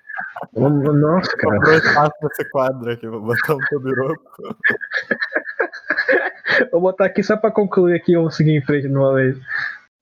Nossa, 0.53 1.37
cara. 1.37 1.55
Comprou 1.55 1.75
espaço 1.75 2.13
nesse 2.23 2.51
quadro 2.51 2.91
aqui, 2.91 3.07
vou 3.07 3.21
botar 3.21 3.55
um 3.55 3.59
tobiroco. 3.69 4.39
vou 6.71 6.81
botar 6.81 7.05
aqui 7.05 7.23
só 7.23 7.37
pra 7.37 7.51
concluir 7.51 7.95
aqui, 7.95 8.15
vamos 8.15 8.35
seguir 8.35 8.51
em 8.51 8.61
frente 8.61 8.87
de 8.87 8.95
uma 8.95 9.13
vez. 9.13 9.37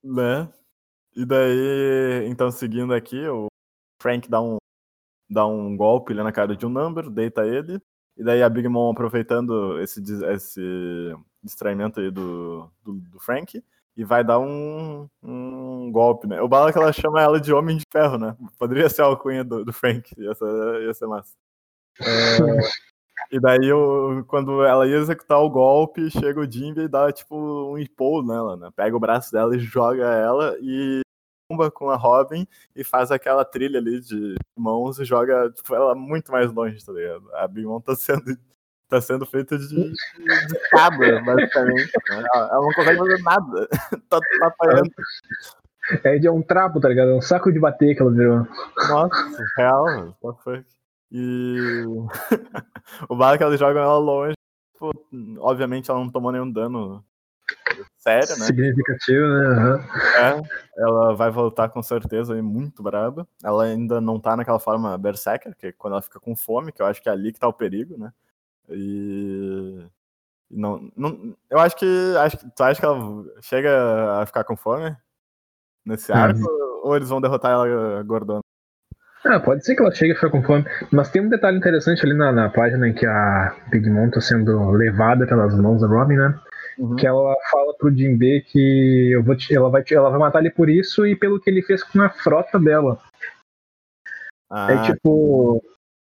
Né? 0.04 0.50
E 1.16 1.26
daí, 1.26 2.26
então, 2.28 2.52
seguindo 2.52 2.94
aqui, 2.94 3.28
o 3.28 3.48
Frank 4.02 4.30
dá 4.30 4.42
um, 4.42 4.58
dá 5.30 5.46
um 5.46 5.76
golpe 5.76 6.14
ali 6.14 6.24
na 6.24 6.32
cara 6.32 6.56
de 6.56 6.66
um 6.66 6.70
number, 6.70 7.10
deita 7.10 7.46
ele. 7.46 7.82
E 8.18 8.24
daí 8.24 8.44
a 8.44 8.50
Big 8.50 8.68
Mom 8.68 8.92
aproveitando 8.92 9.80
esse, 9.82 10.02
esse 10.26 11.16
distraimento 11.44 12.00
aí 12.00 12.12
do, 12.12 12.70
do, 12.84 12.94
do 12.94 13.20
Frank 13.20 13.64
e 14.00 14.04
vai 14.06 14.24
dar 14.24 14.40
um, 14.40 15.10
um 15.22 15.92
golpe, 15.92 16.26
né? 16.26 16.42
O 16.42 16.48
bala 16.48 16.72
que 16.72 16.78
ela 16.78 16.94
chama 16.94 17.22
ela 17.22 17.38
de 17.38 17.52
Homem 17.52 17.76
de 17.76 17.84
Ferro, 17.92 18.18
né? 18.18 18.34
Poderia 18.58 18.88
ser 18.88 19.02
a 19.02 19.06
alcunha 19.06 19.44
do, 19.44 19.66
do 19.66 19.74
Frank, 19.74 20.10
ia 20.18 20.34
ser, 20.34 20.84
ia 20.84 20.94
ser 20.94 21.06
massa. 21.06 21.36
É, 22.02 22.38
e 23.30 23.42
daí, 23.42 23.68
eu, 23.68 24.24
quando 24.26 24.64
ela 24.64 24.88
ia 24.88 24.96
executar 24.96 25.40
o 25.40 25.50
golpe, 25.50 26.10
chega 26.10 26.40
o 26.40 26.50
Jimby 26.50 26.84
e 26.84 26.88
dá 26.88 27.12
tipo 27.12 27.36
um 27.74 27.78
impulso 27.78 28.26
nela, 28.26 28.56
né? 28.56 28.70
Pega 28.74 28.96
o 28.96 29.02
braço 29.02 29.34
dela 29.34 29.54
e 29.54 29.60
joga 29.60 30.06
ela 30.06 30.56
e 30.62 31.02
bomba 31.52 31.70
com 31.70 31.90
a 31.90 31.98
Robin 31.98 32.48
e 32.74 32.86
faz 32.86 33.12
aquela 33.12 33.44
trilha 33.44 33.80
ali 33.80 34.00
de 34.00 34.36
mãos 34.56 34.98
e 34.98 35.04
joga 35.04 35.52
tipo, 35.52 35.76
ela 35.76 35.94
muito 35.94 36.32
mais 36.32 36.50
longe, 36.54 36.86
tá 36.86 36.94
ligado? 36.94 37.36
A 37.36 37.46
Big 37.50 37.68
Mom 37.68 37.82
tá 37.82 37.94
sendo 37.98 38.24
tá 38.90 39.00
sendo 39.00 39.26
feita 39.26 39.58
de, 39.58 39.68
de 39.68 40.70
cabra, 40.72 41.22
basicamente. 41.24 41.92
Né? 42.10 42.24
Ela 42.34 42.62
não 42.62 42.74
consegue 42.74 42.98
fazer 42.98 43.24
nada. 43.24 43.68
tá, 44.10 44.20
tá 44.40 44.48
apanhando. 44.48 44.92
É 46.04 46.18
de 46.18 46.30
um 46.30 46.42
trapo, 46.42 46.80
tá 46.80 46.90
ligado? 46.90 47.12
É 47.12 47.16
um 47.16 47.22
saco 47.22 47.52
de 47.52 47.60
bater 47.60 47.96
que 47.96 48.02
ela 48.02 48.12
virou. 48.12 48.48
Nossa, 48.90 49.44
real, 49.58 50.18
what 50.22 50.44
fuck. 50.44 50.66
E 51.12 51.84
o 53.10 53.16
bar 53.16 53.38
que 53.38 53.44
ela 53.44 53.58
joga 53.58 53.80
ela 53.80 53.98
longe, 53.98 54.36
pô, 54.78 54.92
obviamente 55.40 55.90
ela 55.90 56.00
não 56.00 56.10
tomou 56.10 56.32
nenhum 56.32 56.52
dano 56.52 57.04
sério, 57.98 58.38
né? 58.38 58.46
Significativo, 58.46 59.28
né? 59.28 59.74
Uhum. 59.74 59.80
É, 60.18 60.42
ela 60.78 61.16
vai 61.16 61.32
voltar 61.32 61.70
com 61.70 61.82
certeza 61.82 62.38
e 62.38 62.42
muito 62.42 62.84
braba. 62.84 63.28
Ela 63.44 63.64
ainda 63.66 64.00
não 64.00 64.20
tá 64.20 64.38
naquela 64.38 64.60
forma 64.60 64.98
berserker, 64.98 65.56
que 65.56 65.68
é 65.68 65.72
quando 65.72 65.94
ela 65.94 66.02
fica 66.02 66.20
com 66.20 66.36
fome, 66.36 66.72
que 66.72 66.82
eu 66.82 66.86
acho 66.86 67.02
que 67.02 67.10
é 67.10 67.12
ali 67.12 67.34
que 67.34 67.40
tá 67.40 67.48
o 67.48 67.54
perigo, 67.54 67.98
né? 67.98 68.14
E 68.72 69.86
não, 70.50 70.92
não, 70.98 71.36
eu 71.50 71.60
acho 71.60 71.76
que 71.76 71.86
acho 72.18 72.38
tu 72.56 72.64
acha 72.64 72.80
que 72.80 72.86
ela 72.86 73.24
chega 73.42 74.22
a 74.22 74.26
ficar 74.26 74.44
com 74.44 74.56
fome 74.56 74.96
nesse 75.86 76.12
arco 76.12 76.40
uhum. 76.40 76.82
ou 76.84 76.96
eles 76.96 77.10
vão 77.10 77.22
derrotar 77.22 77.52
ela 77.52 78.04
gordona? 78.04 78.42
Ah, 79.24 79.40
pode 79.40 79.66
ser 79.66 79.76
que 79.76 79.82
ela 79.82 79.92
chegue 79.92 80.14
a 80.14 80.16
ficar 80.16 80.30
com 80.30 80.42
fome, 80.42 80.66
mas 80.92 81.12
tem 81.12 81.22
um 81.22 81.30
detalhe 81.30 81.58
interessante 81.58 82.06
ali 82.06 82.14
na, 82.14 82.32
na 82.32 82.50
página 82.50 82.88
em 82.88 82.94
que 82.94 83.06
a 83.06 83.56
Big 83.70 83.90
Mom 83.90 84.10
tá 84.10 84.22
sendo 84.22 84.72
levada 84.72 85.28
pelas 85.28 85.54
mãos 85.60 85.82
da 85.82 85.88
Robin, 85.88 86.16
né? 86.16 86.40
Uhum. 86.78 86.96
Que 86.96 87.06
ela 87.06 87.36
fala 87.52 87.74
pro 87.78 87.94
Jinbe 87.94 88.42
que 88.44 89.12
eu 89.12 89.22
vou 89.22 89.36
te, 89.36 89.54
ela, 89.54 89.70
vai, 89.70 89.84
ela 89.92 90.10
vai 90.10 90.20
matar 90.20 90.40
ele 90.40 90.50
por 90.50 90.70
isso 90.70 91.06
e 91.06 91.16
pelo 91.16 91.40
que 91.40 91.50
ele 91.50 91.62
fez 91.62 91.84
com 91.84 92.02
a 92.02 92.10
frota 92.10 92.58
dela. 92.58 92.98
Ah. 94.50 94.72
É 94.72 94.94
tipo, 94.94 95.62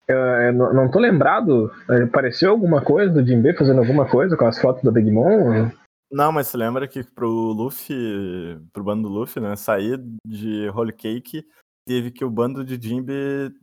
Eu, 0.07 0.53
não 0.53 0.91
tô 0.91 0.99
lembrado. 0.99 1.71
Apareceu 2.05 2.51
alguma 2.51 2.81
coisa 2.81 3.13
do 3.13 3.25
Jinbe 3.25 3.55
fazendo 3.55 3.79
alguma 3.79 4.09
coisa 4.09 4.35
com 4.35 4.45
as 4.45 4.59
fotos 4.59 4.83
da 4.83 4.91
Big 4.91 5.09
Mom? 5.09 5.69
Não, 6.11 6.31
mas 6.31 6.47
você 6.47 6.57
lembra 6.57 6.87
que 6.87 7.03
pro 7.03 7.27
Luffy, 7.27 8.59
pro 8.71 8.83
bando 8.83 9.09
do 9.09 9.13
Luffy, 9.13 9.41
né, 9.41 9.55
sair 9.55 9.99
de 10.25 10.69
Holy 10.69 10.93
Cake, 10.93 11.43
teve 11.87 12.11
que 12.11 12.23
o 12.23 12.29
bando 12.29 12.63
de 12.63 12.79
Jinbe 12.79 13.11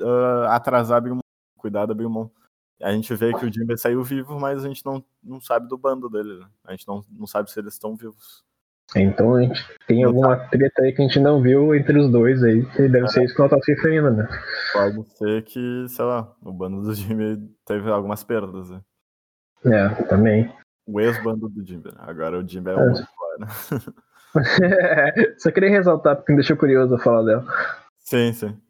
uh, 0.00 0.47
atrasar 0.49 0.99
a 0.99 1.00
Big 1.00 1.14
Mom, 1.14 1.20
cuidar 1.56 1.87
da 1.87 1.94
Big 1.94 2.09
Mom. 2.09 2.28
A 2.82 2.92
gente 2.92 3.14
vê 3.14 3.32
que 3.35 3.44
o 3.44 3.52
Jinbe 3.52 3.76
saiu 3.76 4.02
vivo, 4.02 4.40
mas 4.40 4.64
a 4.64 4.68
gente 4.68 4.85
não, 4.85 5.04
não 5.23 5.40
sabe 5.40 5.68
do 5.68 5.76
bando 5.76 6.09
dele. 6.09 6.40
Né? 6.40 6.47
A 6.64 6.70
gente 6.73 6.88
não, 6.88 7.04
não 7.11 7.26
sabe 7.26 7.50
se 7.50 7.61
eles 7.61 7.75
estão 7.75 7.94
vivos. 7.94 8.42
Então 8.97 9.37
a 9.37 9.42
gente 9.42 9.64
tem 9.87 10.02
alguma 10.02 10.37
treta 10.37 10.82
aí 10.82 10.92
que 10.92 11.00
a 11.00 11.06
gente 11.06 11.20
não 11.20 11.40
viu 11.40 11.75
entre 11.75 11.99
os 11.99 12.11
dois 12.11 12.42
aí, 12.42 12.64
que 12.66 12.88
deve 12.88 13.04
é. 13.04 13.09
ser 13.09 13.25
isso 13.25 13.35
que 13.35 13.40
ela 13.40 13.50
tá 13.50 13.59
se 13.62 13.73
referindo, 13.73 14.11
né? 14.11 14.28
Pode 14.73 15.09
ser 15.16 15.44
que, 15.44 15.87
sei 15.88 16.04
lá, 16.04 16.32
o 16.42 16.52
bando 16.52 16.82
do 16.82 16.94
Jimmy 16.94 17.38
teve 17.64 17.88
algumas 17.90 18.25
perdas, 18.25 18.70
né? 18.70 18.80
É, 19.64 19.88
também. 20.04 20.52
O 20.87 21.00
ex-bando 21.00 21.49
do 21.49 21.64
Jimmy, 21.64 21.85
né? 21.85 21.92
Agora 21.99 22.38
o 22.38 22.49
Jimmy 22.49 22.70
é 22.70 22.75
o 22.75 22.88
outro 22.88 23.04
né? 23.38 23.47
Só 25.38 25.50
queria 25.50 25.70
ressaltar 25.70 26.16
porque 26.16 26.32
me 26.32 26.38
deixou 26.38 26.56
curioso 26.56 26.99
falar 26.99 27.23
dela. 27.23 27.47
Sim, 27.99 28.32
sim. 28.32 28.61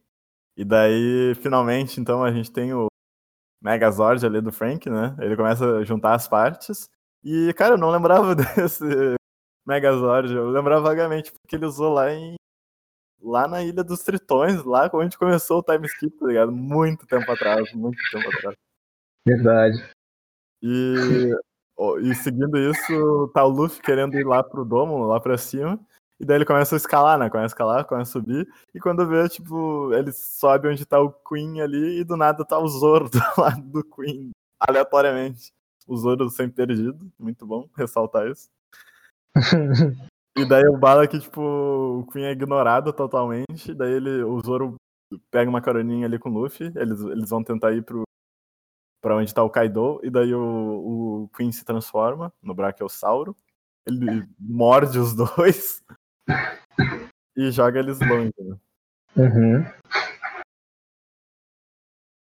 E 0.57 0.65
daí, 0.65 1.35
finalmente, 1.37 2.01
então, 2.01 2.23
a 2.23 2.31
gente 2.31 2.53
tem 2.53 2.75
o 2.75 2.89
Megazord 3.63 4.25
ali 4.25 4.41
do 4.41 4.53
Frank, 4.53 4.89
né? 4.91 5.17
Ele 5.19 5.37
começa 5.37 5.79
a 5.79 5.85
juntar 5.85 6.15
as 6.15 6.29
partes. 6.29 6.89
E, 7.25 7.53
cara, 7.55 7.75
eu 7.75 7.79
não 7.79 7.91
lembrava 7.91 8.35
desse 8.37 9.15
Megazord. 9.67 10.33
Eu 10.33 10.51
lembrava 10.51 10.83
vagamente, 10.83 11.33
porque 11.33 11.57
ele 11.57 11.67
usou 11.67 11.93
lá 11.93 12.13
em. 12.13 12.35
Lá 13.23 13.47
na 13.47 13.63
Ilha 13.63 13.85
dos 13.85 14.03
Tritões, 14.03 14.65
lá 14.65 14.89
quando 14.89 15.03
a 15.03 15.05
gente 15.05 15.19
começou 15.19 15.59
o 15.59 15.63
time 15.63 15.87
skip, 15.87 16.19
tá 16.19 16.27
ligado? 16.27 16.51
Muito 16.51 17.07
tempo 17.07 17.31
atrás, 17.31 17.71
muito 17.75 17.99
tempo 18.11 18.29
atrás. 18.29 18.57
Verdade. 19.27 19.91
E, 20.63 21.31
e 22.03 22.15
seguindo 22.15 22.57
isso, 22.57 23.29
tá 23.35 23.45
o 23.45 23.49
Luffy 23.51 23.83
querendo 23.83 24.15
ir 24.15 24.27
lá 24.27 24.43
pro 24.43 24.65
domo, 24.65 25.05
lá 25.05 25.21
pra 25.21 25.37
cima. 25.37 25.79
E 26.21 26.25
daí 26.25 26.37
ele 26.37 26.45
começa 26.45 26.77
a 26.77 26.79
escalar, 26.79 27.19
né? 27.19 27.31
Começa 27.31 27.47
a 27.47 27.55
escalar, 27.55 27.85
começa 27.87 28.11
a 28.11 28.13
subir. 28.13 28.47
E 28.75 28.79
quando 28.79 29.07
vê, 29.07 29.27
tipo, 29.29 29.93
ele 29.95 30.13
sobe 30.13 30.69
onde 30.69 30.85
tá 30.85 31.01
o 31.01 31.11
Queen 31.11 31.63
ali 31.63 32.01
e 32.01 32.05
do 32.05 32.15
nada 32.15 32.45
tá 32.45 32.59
o 32.59 32.69
Zoro 32.69 33.09
do 33.11 33.19
lado 33.41 33.63
do 33.63 33.83
Queen, 33.83 34.31
aleatoriamente. 34.59 35.51
O 35.87 35.97
Zoro 35.97 36.29
sempre 36.29 36.67
perdido, 36.67 37.11
muito 37.19 37.47
bom 37.47 37.69
ressaltar 37.75 38.29
isso. 38.31 38.49
E 40.37 40.45
daí 40.45 40.67
o 40.67 40.79
bala 40.79 41.07
que, 41.07 41.19
tipo, 41.19 41.41
o 41.41 42.07
Queen 42.07 42.27
é 42.27 42.33
ignorado 42.33 42.93
totalmente. 42.93 43.75
Daí 43.75 43.93
ele, 43.93 44.23
o 44.23 44.41
Zoro 44.41 44.75
pega 45.31 45.49
uma 45.49 45.61
caroninha 45.61 46.07
ali 46.07 46.19
com 46.19 46.31
o 46.31 46.33
Luffy. 46.33 46.73
Eles, 46.77 47.01
eles 47.01 47.31
vão 47.31 47.43
tentar 47.43 47.73
ir 47.73 47.83
pro, 47.83 48.03
pra 49.03 49.17
onde 49.17 49.35
tá 49.35 49.43
o 49.43 49.51
Kaido. 49.51 50.01
E 50.03 50.11
daí 50.11 50.35
o, 50.35 51.25
o 51.25 51.29
Queen 51.37 51.53
se 51.53 51.65
transforma 51.65 52.33
no 52.43 52.55
Brachiosauro. 52.55 53.37
Ele 53.87 54.27
morde 54.39 54.99
os 54.99 55.15
dois. 55.17 55.83
e 57.37 57.51
joga 57.51 57.79
eles 57.79 57.99
longe. 58.01 58.33
Né? 58.39 58.57
Uhum. 59.17 59.65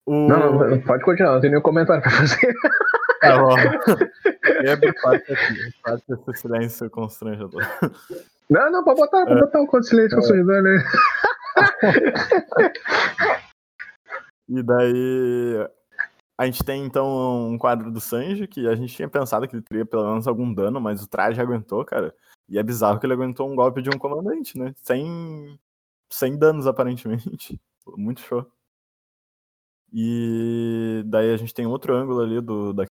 O... 0.05 0.27
Não, 0.27 0.69
não, 0.69 0.81
pode 0.81 1.03
continuar, 1.03 1.33
não 1.33 1.41
tem 1.41 1.51
nenhum 1.51 1.61
comentário 1.61 2.01
pra 2.01 2.11
fazer. 2.11 2.53
Tá 3.19 3.37
bom. 3.37 3.55
Quebra 4.61 4.93
parte 5.01 5.33
aqui. 5.33 5.81
Parte 5.83 6.05
desse 6.07 6.41
silêncio 6.41 6.89
constrangedor. 6.89 7.61
Não, 8.49 8.71
não, 8.71 8.83
pode 8.83 8.99
botar, 8.99 9.25
pode 9.25 9.37
é. 9.37 9.41
botar 9.41 9.61
um 9.61 9.83
silêncio 9.83 10.15
é. 10.15 10.19
constrangedor, 10.19 10.63
né? 10.63 10.83
e 14.49 14.63
daí. 14.63 15.69
A 16.37 16.45
gente 16.45 16.63
tem 16.63 16.85
então 16.85 17.49
um 17.49 17.57
quadro 17.57 17.91
do 17.91 17.99
Sanji, 17.99 18.47
que 18.47 18.65
a 18.65 18.73
gente 18.73 18.95
tinha 18.95 19.09
pensado 19.09 19.45
que 19.45 19.57
ele 19.57 19.61
teria 19.61 19.85
pelo 19.85 20.07
menos 20.07 20.25
algum 20.25 20.53
dano, 20.53 20.79
mas 20.79 21.03
o 21.03 21.07
traje 21.07 21.41
aguentou, 21.41 21.83
cara. 21.83 22.15
E 22.47 22.57
é 22.57 22.63
bizarro 22.63 22.97
que 22.97 23.05
ele 23.05 23.11
aguentou 23.11 23.51
um 23.51 23.55
golpe 23.55 23.81
de 23.81 23.89
um 23.89 23.99
comandante, 23.99 24.57
né? 24.57 24.73
Sem, 24.77 25.59
sem 26.09 26.37
danos, 26.37 26.65
aparentemente. 26.65 27.59
Muito 27.97 28.21
show. 28.21 28.49
E 29.91 31.03
daí 31.07 31.33
a 31.33 31.37
gente 31.37 31.53
tem 31.53 31.65
outro 31.65 31.93
ângulo 31.95 32.21
ali 32.21 32.39
do, 32.39 32.73
da 32.73 32.85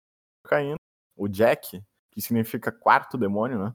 caindo. 0.49 0.79
O 1.17 1.29
Jack, 1.29 1.83
que 2.11 2.21
significa 2.21 2.73
quarto 2.73 3.19
demônio, 3.19 3.59
né? 3.59 3.75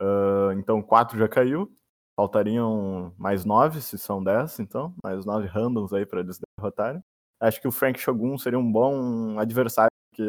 Uh, 0.00 0.52
então, 0.58 0.82
quatro 0.82 1.18
já 1.18 1.28
caiu. 1.28 1.72
Faltariam 2.18 3.14
mais 3.18 3.44
nove, 3.44 3.80
se 3.80 3.98
são 3.98 4.24
dez, 4.24 4.58
então. 4.58 4.94
Mais 5.02 5.24
nove 5.24 5.46
randoms 5.46 5.92
aí 5.92 6.06
para 6.06 6.20
eles 6.20 6.40
derrotarem. 6.58 7.02
Acho 7.38 7.60
que 7.60 7.68
o 7.68 7.72
Frank 7.72 7.98
Shogun 7.98 8.38
seria 8.38 8.58
um 8.58 8.72
bom 8.72 9.38
adversário 9.38 9.90
que, 10.14 10.22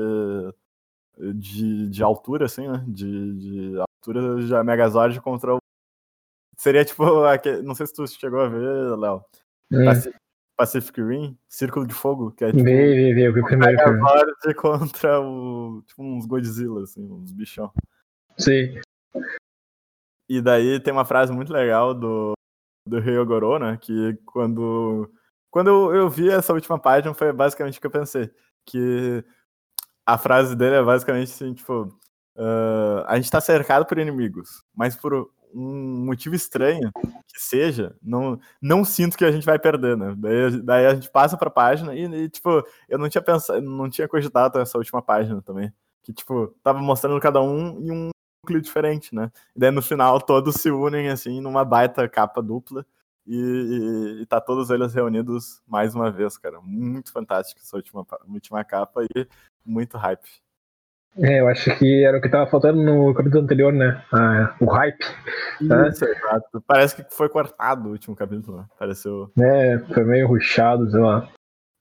de, 1.35 1.89
de 1.89 2.03
altura, 2.03 2.45
assim, 2.45 2.67
né? 2.67 2.83
De, 2.87 3.35
de 3.35 3.79
altura 3.79 4.41
de 4.43 4.63
Megazord 4.63 5.21
contra 5.21 5.55
o. 5.55 5.59
Seria 6.57 6.83
tipo. 6.83 7.03
Não 7.63 7.73
sei 7.73 7.87
se 7.87 7.93
tu 7.93 8.05
chegou 8.07 8.41
a 8.41 8.49
ver, 8.49 8.97
Léo. 8.97 9.23
É. 9.71 10.26
Pacific 10.57 10.99
Rim, 10.99 11.37
Círculo 11.47 11.85
de 11.85 11.93
Fogo, 11.93 12.31
que 12.31 12.43
é 12.43 12.51
tipo. 12.51 12.63
Vê, 12.63 13.13
vê, 13.13 13.31
vê, 13.31 13.39
o 13.39 13.45
primeiro 13.45 13.77
filme. 13.77 14.01
contra 14.57 15.21
o, 15.21 15.83
tipo, 15.85 16.03
uns 16.03 16.25
Godzilla, 16.25 16.81
assim, 16.81 17.07
uns 17.09 17.31
bichão. 17.31 17.71
Sim. 18.37 18.81
E 20.27 20.41
daí 20.41 20.79
tem 20.79 20.91
uma 20.91 21.05
frase 21.05 21.31
muito 21.31 21.53
legal 21.53 21.93
do, 21.93 22.33
do 22.87 22.99
Ryogoro, 22.99 23.59
né? 23.59 23.77
Que 23.79 24.17
quando. 24.25 25.09
Quando 25.51 25.69
eu, 25.69 25.95
eu 25.95 26.09
vi 26.09 26.29
essa 26.29 26.53
última 26.53 26.79
página, 26.79 27.13
foi 27.13 27.31
basicamente 27.31 27.77
o 27.77 27.81
que 27.81 27.87
eu 27.87 27.91
pensei. 27.91 28.29
Que 28.65 29.23
a 30.05 30.17
frase 30.17 30.55
dele 30.55 30.77
é 30.77 30.83
basicamente 30.83 31.31
assim, 31.31 31.53
tipo. 31.53 31.95
Uh, 32.35 33.01
a 33.07 33.15
gente 33.15 33.31
tá 33.31 33.41
cercado 33.41 33.85
por 33.85 33.97
inimigos, 33.97 34.63
mas 34.75 34.95
por 34.95 35.31
um 35.53 36.05
motivo 36.05 36.35
estranho 36.35 36.91
que 37.27 37.39
seja, 37.39 37.95
não, 38.01 38.39
não 38.61 38.83
sinto 38.85 39.17
que 39.17 39.25
a 39.25 39.31
gente 39.31 39.45
vai 39.45 39.59
perder, 39.59 39.97
né? 39.97 40.13
Daí, 40.17 40.61
daí 40.61 40.85
a 40.85 40.95
gente 40.95 41.09
passa 41.09 41.37
pra 41.37 41.49
página 41.49 41.95
e, 41.95 42.03
e, 42.05 42.29
tipo, 42.29 42.63
eu 42.89 42.97
não 42.97 43.09
tinha 43.09 43.21
pensado, 43.21 43.61
não 43.61 43.89
tinha 43.89 44.07
cogitado 44.07 44.59
essa 44.59 44.77
última 44.77 45.01
página 45.01 45.41
também. 45.41 45.71
Que, 46.03 46.13
tipo, 46.13 46.47
tava 46.63 46.79
mostrando 46.79 47.19
cada 47.19 47.41
um 47.41 47.79
em 47.81 47.91
um 47.91 48.09
núcleo 48.43 48.61
diferente, 48.61 49.13
né? 49.13 49.31
E 49.55 49.59
daí 49.59 49.71
no 49.71 49.81
final 49.81 50.21
todos 50.21 50.55
se 50.55 50.71
unem, 50.71 51.09
assim, 51.09 51.41
numa 51.41 51.65
baita 51.65 52.07
capa 52.07 52.41
dupla. 52.41 52.85
E, 53.25 53.35
e, 53.35 54.21
e 54.21 54.25
tá 54.25 54.39
todos 54.39 54.69
eles 54.69 54.93
reunidos 54.93 55.61
mais 55.67 55.93
uma 55.93 56.09
vez, 56.09 56.37
cara. 56.37 56.61
Muito 56.61 57.11
fantástico 57.11 57.59
essa 57.61 57.75
última, 57.75 58.05
última 58.27 58.63
capa 58.63 59.03
e 59.03 59.27
muito 59.65 59.97
hype. 59.97 60.46
É, 61.19 61.39
eu 61.39 61.47
acho 61.47 61.75
que 61.77 62.03
era 62.03 62.17
o 62.17 62.21
que 62.21 62.29
tava 62.29 62.49
faltando 62.49 62.81
no 62.81 63.13
capítulo 63.13 63.43
anterior, 63.43 63.73
né? 63.73 64.03
Ah, 64.13 64.55
o 64.61 64.65
hype. 64.65 65.03
Né? 65.61 65.89
Isso, 65.89 66.05
exato. 66.05 66.63
Parece 66.67 66.95
que 66.95 67.15
foi 67.15 67.27
cortado 67.27 67.89
o 67.89 67.91
último 67.91 68.15
capítulo, 68.15 68.57
né? 68.57 68.65
Pareceu. 68.77 69.31
É, 69.39 69.79
foi 69.93 70.03
meio 70.03 70.27
ruchado, 70.27 70.89
sei 70.91 70.99
lá. 70.99 71.27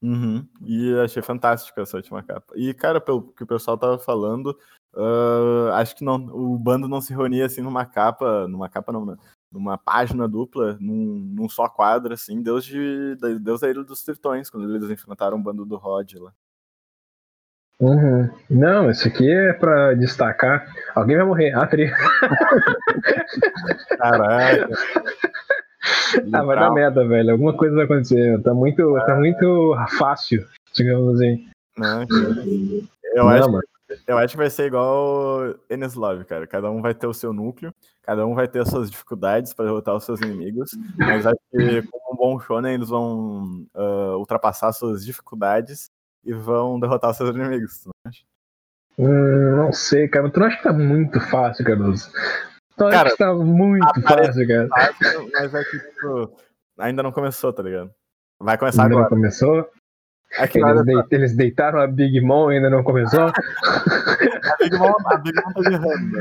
Uhum. 0.02 0.46
E 0.64 0.94
achei 1.00 1.22
fantástico 1.22 1.80
essa 1.80 1.96
última 1.96 2.22
capa. 2.22 2.54
E, 2.54 2.72
cara, 2.74 3.00
pelo 3.00 3.22
que 3.32 3.42
o 3.42 3.46
pessoal 3.46 3.76
tava 3.76 3.98
falando, 3.98 4.56
uh, 4.94 5.72
acho 5.74 5.96
que 5.96 6.04
não, 6.04 6.14
o 6.14 6.58
bando 6.58 6.88
não 6.88 7.00
se 7.00 7.14
reunia 7.14 7.46
assim 7.46 7.60
numa 7.60 7.84
capa, 7.84 8.46
numa 8.48 8.68
capa 8.68 8.92
não, 8.92 9.04
né? 9.04 9.16
numa 9.50 9.78
página 9.78 10.28
dupla, 10.28 10.76
num, 10.80 11.18
num 11.34 11.48
só 11.48 11.68
quadro, 11.68 12.12
assim, 12.12 12.42
Deus, 12.42 12.64
de, 12.64 13.16
Deus 13.40 13.60
da 13.60 13.70
Ilha 13.70 13.82
dos 13.82 14.02
Tritões, 14.02 14.50
quando 14.50 14.74
eles 14.74 14.90
enfrentaram 14.90 15.38
o 15.38 15.42
bando 15.42 15.64
do 15.64 15.76
Rod 15.76 16.14
lá. 16.14 16.32
Uhum. 17.78 18.30
Não, 18.48 18.90
isso 18.90 19.06
aqui 19.06 19.30
é 19.30 19.52
pra 19.52 19.92
destacar. 19.94 20.66
Alguém 20.94 21.16
vai 21.16 21.26
morrer. 21.26 21.52
Ah, 21.54 21.66
tri. 21.66 21.90
Caraca. 23.98 24.68
ah, 26.32 26.42
vai 26.42 26.56
dar 26.56 26.70
merda, 26.70 27.06
velho. 27.06 27.32
Alguma 27.32 27.54
coisa 27.54 27.74
vai 27.74 27.84
acontecer. 27.84 28.40
Tá 28.42 28.54
muito, 28.54 28.94
tá 29.04 29.16
muito 29.16 29.76
fácil, 29.98 30.46
digamos 30.74 31.16
assim. 31.16 31.46
Não, 31.76 32.06
eu, 33.14 33.24
Não, 33.24 33.28
acho, 33.28 33.60
eu 34.06 34.18
acho 34.18 34.32
que 34.32 34.38
vai 34.38 34.48
ser 34.48 34.66
igual 34.66 35.54
Enes 35.68 35.94
Love, 35.94 36.24
cara. 36.24 36.46
Cada 36.46 36.70
um 36.70 36.80
vai 36.80 36.94
ter 36.94 37.06
o 37.06 37.12
seu 37.12 37.34
núcleo, 37.34 37.74
cada 38.02 38.26
um 38.26 38.34
vai 38.34 38.48
ter 38.48 38.60
as 38.60 38.68
suas 38.68 38.90
dificuldades 38.90 39.52
para 39.52 39.66
derrotar 39.66 39.94
os 39.94 40.04
seus 40.04 40.18
inimigos. 40.22 40.70
Mas 40.96 41.26
acho 41.26 41.36
que, 41.50 41.82
como 41.82 42.14
um 42.14 42.16
bom 42.16 42.40
shonen, 42.40 42.72
eles 42.72 42.88
vão 42.88 43.66
uh, 43.74 44.16
ultrapassar 44.16 44.72
suas 44.72 45.04
dificuldades 45.04 45.90
e 46.26 46.32
vão 46.32 46.78
derrotar 46.78 47.14
seus 47.14 47.34
inimigos, 47.34 47.78
tu 47.78 47.86
não 47.86 48.10
acha? 48.10 48.22
Hum, 48.98 49.56
não 49.56 49.72
sei, 49.72 50.08
cara. 50.08 50.28
Tu 50.28 50.40
não 50.40 50.46
acha 50.46 50.56
que 50.56 50.62
tá 50.64 50.72
muito 50.72 51.20
fácil, 51.20 51.64
Cardoso? 51.64 52.10
Tu 52.76 52.84
acha 52.84 52.96
cara, 52.96 53.10
que 53.10 53.16
tá 53.16 53.34
muito 53.34 54.02
fácil, 54.02 54.48
cara. 54.48 54.68
Fácil, 54.68 55.30
mas 55.32 55.54
é 55.54 55.64
que, 55.64 55.78
tipo, 55.78 56.36
ainda 56.78 57.02
não 57.02 57.12
começou, 57.12 57.52
tá 57.52 57.62
ligado? 57.62 57.90
Vai 58.40 58.58
começar 58.58 58.82
ainda 58.82 58.94
agora. 58.94 59.10
Não 59.10 59.16
começou? 59.16 59.70
É 60.38 60.48
que 60.48 60.58
eles, 60.58 60.84
de, 60.84 61.04
eles, 61.14 61.36
deitaram 61.36 61.78
a 61.78 61.86
Big 61.86 62.20
Mom 62.20 62.50
e 62.50 62.56
ainda 62.56 62.68
não 62.68 62.82
começou? 62.82 63.28
a 63.28 64.56
Big 64.58 64.76
Mom, 64.76 64.92
a 65.06 65.16
Big 65.18 65.40
Mom 65.40 65.52
tá 65.52 65.70
errando. 65.70 66.18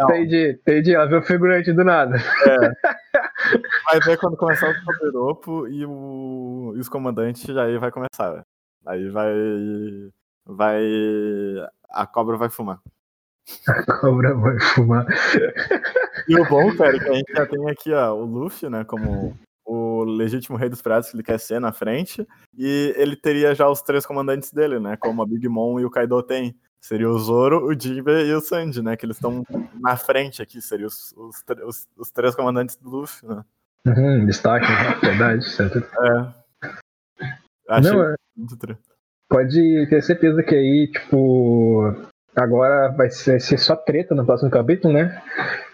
Entendi, 0.00 0.50
entendi. 0.50 0.94
Ela 0.94 1.06
viu 1.06 1.18
o 1.18 1.22
figurante 1.22 1.72
do 1.72 1.82
nada. 1.82 2.16
É. 2.46 2.58
Vai 3.90 4.00
ver 4.00 4.18
quando 4.18 4.36
começar 4.36 4.68
o 4.68 4.74
Toberopo 4.84 5.66
e, 5.68 5.84
o, 5.86 6.74
e 6.76 6.80
os 6.80 6.88
comandantes, 6.88 7.42
já 7.42 7.64
aí 7.64 7.78
vai 7.78 7.90
começar, 7.90 8.30
velho. 8.30 8.44
Aí 8.86 9.08
vai. 9.08 9.32
Vai. 10.46 10.82
A 11.90 12.06
cobra 12.06 12.36
vai 12.36 12.48
fumar. 12.48 12.80
A 13.66 13.82
cobra 14.00 14.34
vai 14.34 14.58
fumar. 14.60 15.06
E 16.28 16.38
o 16.38 16.44
bom, 16.46 16.74
cara, 16.76 16.96
é 16.96 16.98
que 16.98 17.08
a 17.08 17.14
gente 17.14 17.32
já 17.32 17.46
tem 17.46 17.70
aqui, 17.70 17.92
ó, 17.92 18.14
o 18.14 18.24
Luffy, 18.24 18.68
né, 18.68 18.84
como 18.84 19.36
o 19.64 20.04
legítimo 20.04 20.56
rei 20.56 20.68
dos 20.68 20.82
piratas 20.82 21.10
que 21.10 21.16
ele 21.16 21.22
quer 21.22 21.38
ser 21.38 21.60
na 21.60 21.72
frente, 21.72 22.26
e 22.56 22.94
ele 22.96 23.16
teria 23.16 23.54
já 23.54 23.68
os 23.68 23.82
três 23.82 24.04
comandantes 24.06 24.52
dele, 24.52 24.78
né, 24.78 24.96
como 24.96 25.22
a 25.22 25.26
Big 25.26 25.48
Mom 25.48 25.78
e 25.78 25.84
o 25.84 25.90
Kaido 25.90 26.22
tem. 26.22 26.54
Seria 26.80 27.08
o 27.08 27.18
Zoro, 27.18 27.66
o 27.66 27.78
Jinbe 27.78 28.10
e 28.10 28.32
o 28.32 28.40
Sanji, 28.40 28.82
né, 28.82 28.96
que 28.96 29.04
eles 29.04 29.16
estão 29.16 29.42
na 29.80 29.96
frente 29.96 30.40
aqui, 30.40 30.62
seriam 30.62 30.86
os, 30.86 31.12
os, 31.16 31.44
os, 31.66 31.88
os, 31.96 32.10
três 32.10 32.34
comandantes 32.34 32.76
do 32.76 32.88
Luffy, 32.88 33.28
né. 33.28 33.44
Uhum, 33.86 34.26
destaque, 34.26 34.66
né? 34.66 34.94
verdade, 35.02 35.48
certo. 35.48 35.78
É. 35.78 36.34
Achei 37.68 37.92
Não, 37.92 38.04
é... 38.04 38.14
muito 38.38 38.56
triste. 38.56 38.82
Pode 39.28 39.86
ter 39.90 40.02
certeza 40.02 40.42
que 40.42 40.54
aí, 40.54 40.90
tipo, 40.90 41.94
agora 42.34 42.88
vai 42.96 43.10
ser, 43.10 43.38
ser, 43.40 43.58
só 43.58 43.76
treta 43.76 44.14
no 44.14 44.24
próximo 44.24 44.50
capítulo, 44.50 44.94
né? 44.94 45.22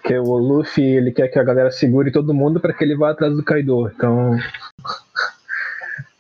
Que 0.03 0.19
o 0.19 0.37
Luffy 0.37 0.83
ele 0.83 1.13
quer 1.13 1.29
que 1.29 1.39
a 1.39 1.45
galera 1.45 1.71
segure 1.71 2.11
todo 2.11 2.35
mundo 2.35 2.59
para 2.59 2.73
que 2.73 2.83
ele 2.83 2.97
vá 2.97 3.11
atrás 3.11 3.37
do 3.37 3.45
Kaido. 3.45 3.89
Então 3.89 4.37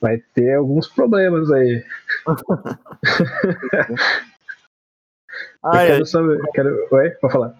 vai 0.00 0.18
ter 0.34 0.54
alguns 0.54 0.86
problemas 0.86 1.50
aí. 1.50 1.84
ah, 5.64 5.86
quero 5.86 6.06
saber. 6.06 6.40
Quero... 6.52 6.88
Oi, 6.92 7.10
pode 7.10 7.32
falar. 7.32 7.58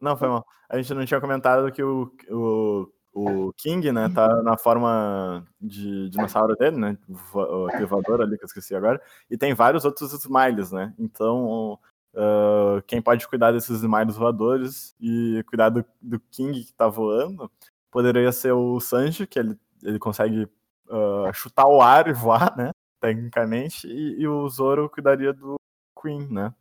Não, 0.00 0.16
foi 0.16 0.28
mal. 0.28 0.46
A 0.70 0.76
gente 0.76 0.94
não 0.94 1.04
tinha 1.04 1.20
comentado 1.20 1.72
que 1.72 1.82
o, 1.82 2.12
o 2.30 2.88
o 3.18 3.52
King, 3.54 3.90
né, 3.92 4.08
tá 4.08 4.42
na 4.42 4.56
forma 4.56 5.46
de 5.60 6.08
dinossauro 6.10 6.54
dele, 6.56 6.76
né, 6.76 6.98
o 7.08 7.86
voador 7.86 8.22
ali, 8.22 8.36
que 8.36 8.44
eu 8.44 8.46
esqueci 8.46 8.74
agora, 8.74 9.00
e 9.30 9.36
tem 9.36 9.54
vários 9.54 9.84
outros 9.84 10.12
Smiles, 10.12 10.72
né, 10.72 10.94
então 10.98 11.78
uh, 12.14 12.82
quem 12.86 13.02
pode 13.02 13.26
cuidar 13.26 13.52
desses 13.52 13.82
Smiles 13.82 14.16
voadores 14.16 14.94
e 15.00 15.42
cuidar 15.48 15.70
do, 15.70 15.84
do, 16.00 16.20
King 16.30 16.64
que 16.64 16.72
tá 16.72 16.88
voando, 16.88 17.50
poderia 17.90 18.30
ser 18.32 18.52
o 18.52 18.78
Sanji, 18.80 19.26
que 19.26 19.38
ele, 19.38 19.58
ele 19.82 19.98
consegue 19.98 20.44
uh, 20.88 21.32
chutar 21.32 21.66
o 21.66 21.80
ar 21.80 22.08
e 22.08 22.12
voar, 22.12 22.56
né, 22.56 22.70
tecnicamente, 23.00 23.86
e, 23.86 24.20
e 24.20 24.28
o 24.28 24.48
Zoro 24.48 24.88
cuidaria 24.88 25.32
do 25.32 25.56
Queen, 26.00 26.26
né. 26.28 26.54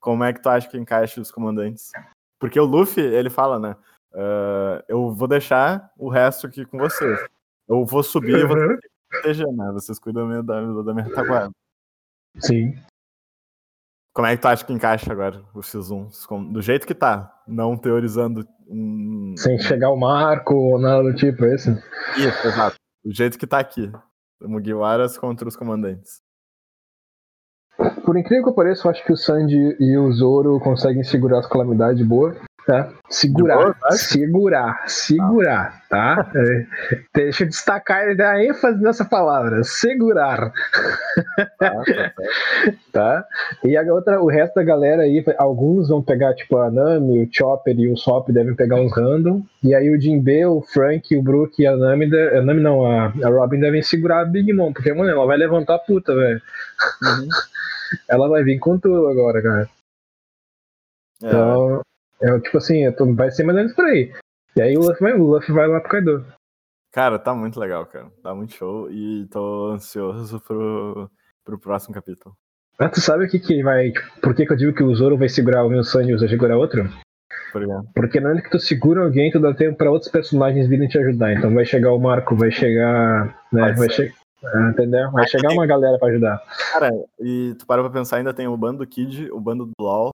Como 0.00 0.22
é 0.24 0.32
que 0.32 0.40
tu 0.40 0.48
acha 0.48 0.68
que 0.68 0.78
encaixa 0.78 1.20
os 1.20 1.30
comandantes? 1.30 1.90
Porque 2.38 2.58
o 2.58 2.64
Luffy, 2.64 3.02
ele 3.02 3.28
fala, 3.28 3.58
né, 3.58 3.76
Uh, 4.12 4.82
eu 4.88 5.12
vou 5.12 5.28
deixar 5.28 5.92
o 5.98 6.08
resto 6.08 6.46
aqui 6.46 6.64
com 6.64 6.78
vocês. 6.78 7.18
Eu 7.68 7.84
vou 7.84 8.02
subir 8.02 8.36
e 8.38 8.46
vou 8.46 8.56
proteger, 9.10 9.46
né? 9.52 9.70
Vocês 9.72 9.98
cuidam 9.98 10.42
da, 10.44 10.60
da 10.82 10.94
minha 10.94 11.04
retaguarda. 11.04 11.52
Sim. 12.38 12.74
Como 14.14 14.26
é 14.26 14.34
que 14.34 14.42
tu 14.42 14.48
acha 14.48 14.64
que 14.64 14.72
encaixa 14.72 15.12
agora 15.12 15.42
o 15.54 15.60
X1? 15.60 16.52
Do 16.52 16.60
jeito 16.60 16.86
que 16.86 16.94
tá, 16.94 17.32
não 17.46 17.76
teorizando 17.76 18.46
um... 18.66 19.34
Sem 19.36 19.58
chegar 19.58 19.90
o 19.90 19.96
marco 19.96 20.54
ou 20.54 20.80
nada 20.80 21.02
do 21.04 21.14
tipo, 21.14 21.44
é 21.44 21.54
esse? 21.54 21.70
Isso, 22.16 22.46
exato. 22.46 22.76
Do 23.04 23.14
jeito 23.14 23.38
que 23.38 23.46
tá 23.46 23.58
aqui. 23.58 23.92
Mugiwaras 24.40 25.16
contra 25.18 25.46
os 25.46 25.56
comandantes. 25.56 26.20
Por 28.04 28.16
incrível 28.16 28.46
que 28.46 28.56
pareça, 28.56 28.86
eu 28.86 28.90
acho 28.90 29.04
que 29.04 29.12
o 29.12 29.16
Sandy 29.16 29.76
e 29.78 29.96
o 29.96 30.10
Zoro 30.12 30.58
conseguem 30.60 31.04
segurar 31.04 31.40
as 31.40 31.46
calamidades 31.46 32.04
boa 32.04 32.34
tá? 32.68 32.92
Segurar, 33.08 33.56
boa, 33.56 33.74
tá? 33.80 33.92
segurar, 33.92 34.84
segurar, 34.86 35.82
tá? 35.88 36.30
É, 36.34 36.66
deixa 37.14 37.44
eu 37.44 37.48
destacar 37.48 38.10
e 38.10 38.14
dar 38.14 38.44
ênfase 38.44 38.82
nessa 38.82 39.06
palavra, 39.06 39.64
segurar. 39.64 40.52
Ah, 41.38 41.46
tá, 41.58 41.82
tá, 42.92 43.26
E 43.64 43.74
a 43.74 43.82
outra, 43.90 44.20
o 44.20 44.26
resto 44.26 44.56
da 44.56 44.62
galera 44.62 45.04
aí, 45.04 45.24
alguns 45.38 45.88
vão 45.88 46.02
pegar 46.02 46.34
tipo 46.34 46.58
a 46.58 46.70
Nami, 46.70 47.24
o 47.24 47.28
Chopper 47.32 47.74
e 47.74 47.90
o 47.90 47.96
Sop 47.96 48.28
devem 48.30 48.54
pegar 48.54 48.76
uns 48.76 48.94
random, 48.94 49.42
e 49.64 49.74
aí 49.74 49.88
o 49.90 49.98
Jinbe, 49.98 50.44
o 50.44 50.60
Frank, 50.60 51.16
o 51.16 51.22
Brook 51.22 51.62
e 51.62 51.66
a 51.66 51.74
Nami, 51.74 52.14
a 52.14 52.42
Nami 52.42 52.60
não, 52.60 52.84
a, 52.84 53.06
a 53.06 53.28
Robin 53.30 53.60
devem 53.60 53.80
segurar 53.80 54.20
a 54.20 54.26
Big 54.26 54.52
Mom, 54.52 54.74
porque, 54.74 54.92
mano, 54.92 55.08
ela 55.08 55.24
vai 55.24 55.38
levantar 55.38 55.76
a 55.76 55.78
puta, 55.78 56.14
velho. 56.14 56.42
Uhum. 57.02 57.28
ela 58.06 58.28
vai 58.28 58.44
vir 58.44 58.58
com 58.58 58.78
tudo 58.78 59.08
agora, 59.08 59.40
cara. 59.40 59.70
É. 61.22 61.26
Então, 61.26 61.82
é 62.20 62.38
tipo 62.40 62.58
assim, 62.58 62.90
tô, 62.92 63.14
vai 63.14 63.30
ser 63.30 63.44
mais 63.44 63.56
ou 63.56 63.62
menos 63.62 63.76
por 63.76 63.84
aí. 63.84 64.12
E 64.56 64.62
aí 64.62 64.76
o 64.76 64.80
Luffy 64.80 65.00
vai, 65.00 65.12
o 65.12 65.26
Luffy 65.26 65.54
vai 65.54 65.68
lá 65.68 65.80
pro 65.80 65.90
Kaido. 65.90 66.26
Cara, 66.92 67.18
tá 67.18 67.34
muito 67.34 67.60
legal, 67.60 67.86
cara. 67.86 68.10
Tá 68.22 68.34
muito 68.34 68.54
show 68.54 68.90
e 68.90 69.26
tô 69.30 69.72
ansioso 69.72 70.40
pro, 70.40 71.10
pro 71.44 71.58
próximo 71.58 71.94
capítulo. 71.94 72.34
Ah, 72.78 72.88
tu 72.88 73.00
sabe 73.00 73.24
o 73.24 73.28
que 73.28 73.38
que 73.38 73.62
vai. 73.62 73.92
Por 74.22 74.34
que, 74.34 74.46
que 74.46 74.52
eu 74.52 74.56
digo 74.56 74.72
que 74.72 74.82
o 74.82 74.94
Zoro 74.94 75.18
vai 75.18 75.28
segurar 75.28 75.64
o 75.64 75.68
meu 75.68 75.84
sangue 75.84 76.10
e 76.10 76.14
o 76.14 76.18
Zoro 76.18 76.30
segurar 76.30 76.56
outro? 76.56 76.88
Por 77.52 77.64
Porque 77.94 78.20
na 78.20 78.30
hora 78.30 78.42
que 78.42 78.50
tu 78.50 78.58
segura 78.58 79.02
alguém, 79.02 79.30
tu 79.30 79.40
dá 79.40 79.54
tempo 79.54 79.76
pra 79.76 79.90
outros 79.90 80.10
personagens 80.10 80.68
virem 80.68 80.88
te 80.88 80.98
ajudar. 80.98 81.32
Então 81.32 81.52
vai 81.52 81.64
chegar 81.64 81.92
o 81.92 81.98
Marco, 81.98 82.36
vai 82.36 82.50
chegar. 82.50 83.38
Né, 83.52 83.72
vai 83.72 83.90
chegar. 83.90 84.14
Ah, 84.44 84.70
entendeu? 84.70 85.10
Vai 85.10 85.26
chegar 85.26 85.52
uma 85.52 85.66
galera 85.66 85.98
pra 85.98 86.08
ajudar. 86.08 86.40
Cara, 86.72 86.90
e 87.18 87.54
tu 87.58 87.66
para 87.66 87.82
pra 87.82 87.90
pensar, 87.90 88.18
ainda 88.18 88.32
tem 88.32 88.46
o 88.46 88.56
bando 88.56 88.78
do 88.78 88.86
Kid, 88.86 89.30
o 89.32 89.40
bando 89.40 89.66
do 89.66 89.72
LOL, 89.80 90.10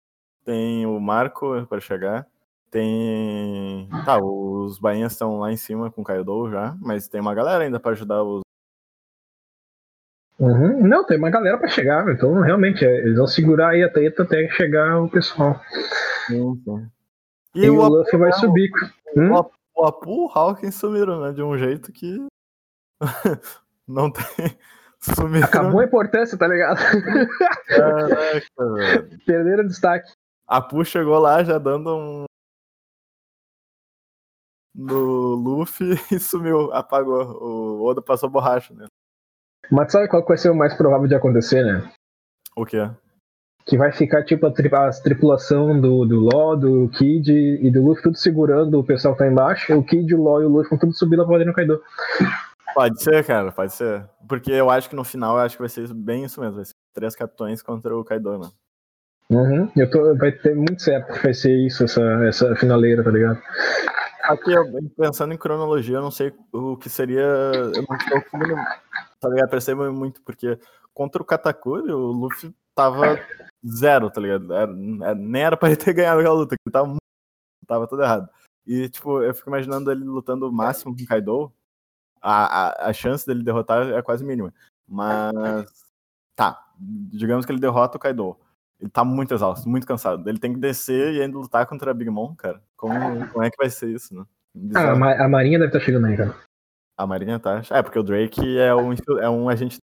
tem 0.45 0.85
o 0.85 0.99
Marco 0.99 1.65
para 1.67 1.79
chegar. 1.79 2.27
Tem. 2.69 3.89
Tá, 4.05 4.17
os 4.17 4.79
bainhas 4.79 5.11
estão 5.11 5.39
lá 5.39 5.51
em 5.51 5.57
cima 5.57 5.91
com 5.91 6.01
o 6.01 6.05
Kaido 6.05 6.49
já, 6.49 6.75
mas 6.79 7.07
tem 7.07 7.19
uma 7.19 7.35
galera 7.35 7.63
ainda 7.63 7.79
para 7.79 7.91
ajudar 7.91 8.23
os. 8.23 8.41
Uhum. 10.39 10.87
Não, 10.87 11.05
tem 11.05 11.17
uma 11.17 11.29
galera 11.29 11.57
para 11.57 11.67
chegar, 11.67 12.07
então 12.09 12.41
realmente 12.41 12.83
é, 12.83 12.97
eles 12.99 13.17
vão 13.17 13.27
segurar 13.27 13.69
aí 13.69 13.83
a 13.83 13.91
treta 13.91 14.23
até 14.23 14.47
chegar 14.49 14.99
o 14.99 15.09
pessoal. 15.09 15.61
Sim, 16.25 16.59
sim. 16.63 16.89
E, 17.53 17.65
e 17.65 17.69
o, 17.69 17.79
o 17.79 17.87
Luffy 17.87 18.17
vai 18.17 18.31
subir. 18.33 18.71
Hum? 19.15 19.31
O 19.75 19.85
Apu 19.85 20.09
e 20.09 20.25
o 20.25 20.31
Hawkins 20.33 20.75
sumiram, 20.75 21.21
né? 21.21 21.33
De 21.33 21.43
um 21.43 21.57
jeito 21.57 21.91
que. 21.91 22.25
não 23.87 24.11
tem. 24.11 24.25
Sumiram. 25.01 25.45
Acabou 25.45 25.79
a 25.79 25.85
importância, 25.85 26.37
tá 26.37 26.47
ligado? 26.47 26.77
Caraca, 27.67 28.73
velho. 28.73 29.19
Perderam 29.25 29.65
destaque. 29.65 30.11
A 30.51 30.59
Pu 30.59 30.83
chegou 30.83 31.17
lá 31.17 31.41
já 31.45 31.57
dando 31.57 31.95
um. 31.95 32.25
No 34.75 35.35
Luffy 35.35 35.91
e 36.11 36.19
sumiu, 36.19 36.73
apagou. 36.73 37.41
O 37.41 37.85
Oda 37.85 38.01
passou 38.01 38.29
borracha, 38.29 38.73
né? 38.73 38.85
Mas 39.71 39.93
sabe 39.93 40.09
qual 40.09 40.25
vai 40.25 40.37
ser 40.37 40.49
o 40.49 40.55
mais 40.55 40.73
provável 40.73 41.07
de 41.07 41.15
acontecer, 41.15 41.63
né? 41.63 41.89
O 42.53 42.65
quê? 42.65 42.91
Que 43.65 43.77
vai 43.77 43.93
ficar 43.93 44.25
tipo 44.25 44.45
a, 44.45 44.51
tri 44.51 44.69
a 44.75 44.91
tripulação 44.91 45.79
do, 45.79 46.05
do 46.05 46.19
Law, 46.19 46.57
do 46.57 46.89
Kid 46.89 47.31
e 47.31 47.71
do 47.71 47.81
Luffy 47.85 48.03
tudo 48.03 48.17
segurando 48.17 48.77
o 48.77 48.83
pessoal 48.83 49.13
que 49.13 49.19
tá 49.19 49.27
embaixo. 49.27 49.73
O 49.73 49.85
Kid, 49.85 50.13
o 50.13 50.21
Law 50.21 50.41
e 50.41 50.45
o 50.45 50.49
Luffy 50.49 50.69
vão 50.69 50.79
tudo 50.79 50.93
subir 50.93 51.15
lá 51.15 51.25
pra 51.25 51.45
no 51.45 51.53
Kaido. 51.53 51.81
Pode 52.73 53.01
ser, 53.01 53.25
cara, 53.25 53.53
pode 53.53 53.71
ser. 53.71 54.05
Porque 54.27 54.51
eu 54.51 54.69
acho 54.69 54.89
que 54.89 54.97
no 54.97 55.05
final 55.05 55.37
eu 55.37 55.43
acho 55.43 55.55
que 55.55 55.61
vai 55.61 55.69
ser 55.69 55.93
bem 55.93 56.25
isso 56.25 56.41
mesmo. 56.41 56.57
Vai 56.57 56.65
ser 56.65 56.73
três 56.93 57.15
capitões 57.15 57.61
contra 57.61 57.97
o 57.97 58.03
Kaido, 58.03 58.37
mano. 58.37 58.51
Uhum. 59.31 59.71
Eu 59.77 59.89
tô, 59.89 60.13
vai 60.17 60.33
ter 60.33 60.53
muito 60.53 60.81
certo 60.81 61.13
que 61.13 61.23
vai 61.23 61.33
ser 61.33 61.55
isso, 61.65 61.85
essa, 61.85 62.01
essa 62.25 62.53
finaleira, 62.57 63.01
tá 63.01 63.09
ligado? 63.09 63.41
Aqui, 64.23 64.51
pensando 64.97 65.33
em 65.33 65.37
cronologia, 65.37 65.95
eu 65.95 66.01
não 66.01 66.11
sei 66.11 66.33
o 66.51 66.75
que 66.75 66.89
seria. 66.89 67.21
Eu 67.21 67.85
não 67.87 67.95
estou 67.95 68.21
conseguindo, 68.29 68.61
tá 69.21 69.29
ligado? 69.29 69.49
Percebo 69.49 69.91
muito, 69.93 70.21
porque 70.21 70.59
contra 70.93 71.21
o 71.21 71.25
Katakuri, 71.25 71.93
o 71.93 72.11
Luffy 72.11 72.53
tava 72.75 73.17
zero, 73.65 74.11
tá 74.11 74.19
ligado? 74.19 74.53
Era, 74.53 75.15
nem 75.15 75.41
era 75.41 75.55
pra 75.55 75.69
ele 75.69 75.77
ter 75.77 75.93
ganhado 75.93 76.19
aquela 76.19 76.35
luta, 76.35 76.55
ele 76.55 76.71
tava, 76.71 76.97
tava 77.65 77.87
tudo 77.87 78.03
errado. 78.03 78.29
E, 78.67 78.89
tipo, 78.89 79.21
eu 79.21 79.33
fico 79.33 79.49
imaginando 79.49 79.89
ele 79.91 80.03
lutando 80.03 80.49
o 80.49 80.51
máximo 80.51 80.95
com 80.95 81.03
o 81.03 81.07
Kaido. 81.07 81.53
A, 82.21 82.85
a, 82.85 82.89
a 82.89 82.93
chance 82.93 83.25
dele 83.25 83.43
derrotar 83.43 83.87
é 83.87 84.01
quase 84.01 84.25
mínima. 84.25 84.53
Mas. 84.85 85.71
Tá, 86.35 86.63
digamos 86.77 87.45
que 87.45 87.51
ele 87.51 87.61
derrota 87.61 87.97
o 87.97 87.99
Kaido. 87.99 88.37
Ele 88.81 88.89
tá 88.89 89.05
muito 89.05 89.31
exausto, 89.31 89.69
muito 89.69 89.85
cansado. 89.85 90.27
Ele 90.27 90.39
tem 90.39 90.53
que 90.53 90.59
descer 90.59 91.13
e 91.13 91.21
ainda 91.21 91.37
lutar 91.37 91.67
contra 91.67 91.91
a 91.91 91.93
Big 91.93 92.09
Mom, 92.09 92.35
cara. 92.35 92.59
Como, 92.75 93.27
como 93.27 93.45
é 93.45 93.51
que 93.51 93.57
vai 93.57 93.69
ser 93.69 93.89
isso, 93.89 94.15
né? 94.15 94.25
Ah, 94.75 94.91
a, 95.23 95.29
Marinha 95.29 95.59
deve 95.59 95.69
estar 95.69 95.79
tá 95.79 95.85
chegando 95.85 96.07
aí, 96.07 96.17
cara. 96.17 96.35
A 96.97 97.05
Marinha 97.05 97.39
tá. 97.39 97.61
É, 97.69 97.83
porque 97.83 97.99
o 97.99 98.03
Drake 98.03 98.57
é 98.57 98.73
um, 98.73 98.93
é 99.19 99.29
um 99.29 99.47
agente. 99.47 99.77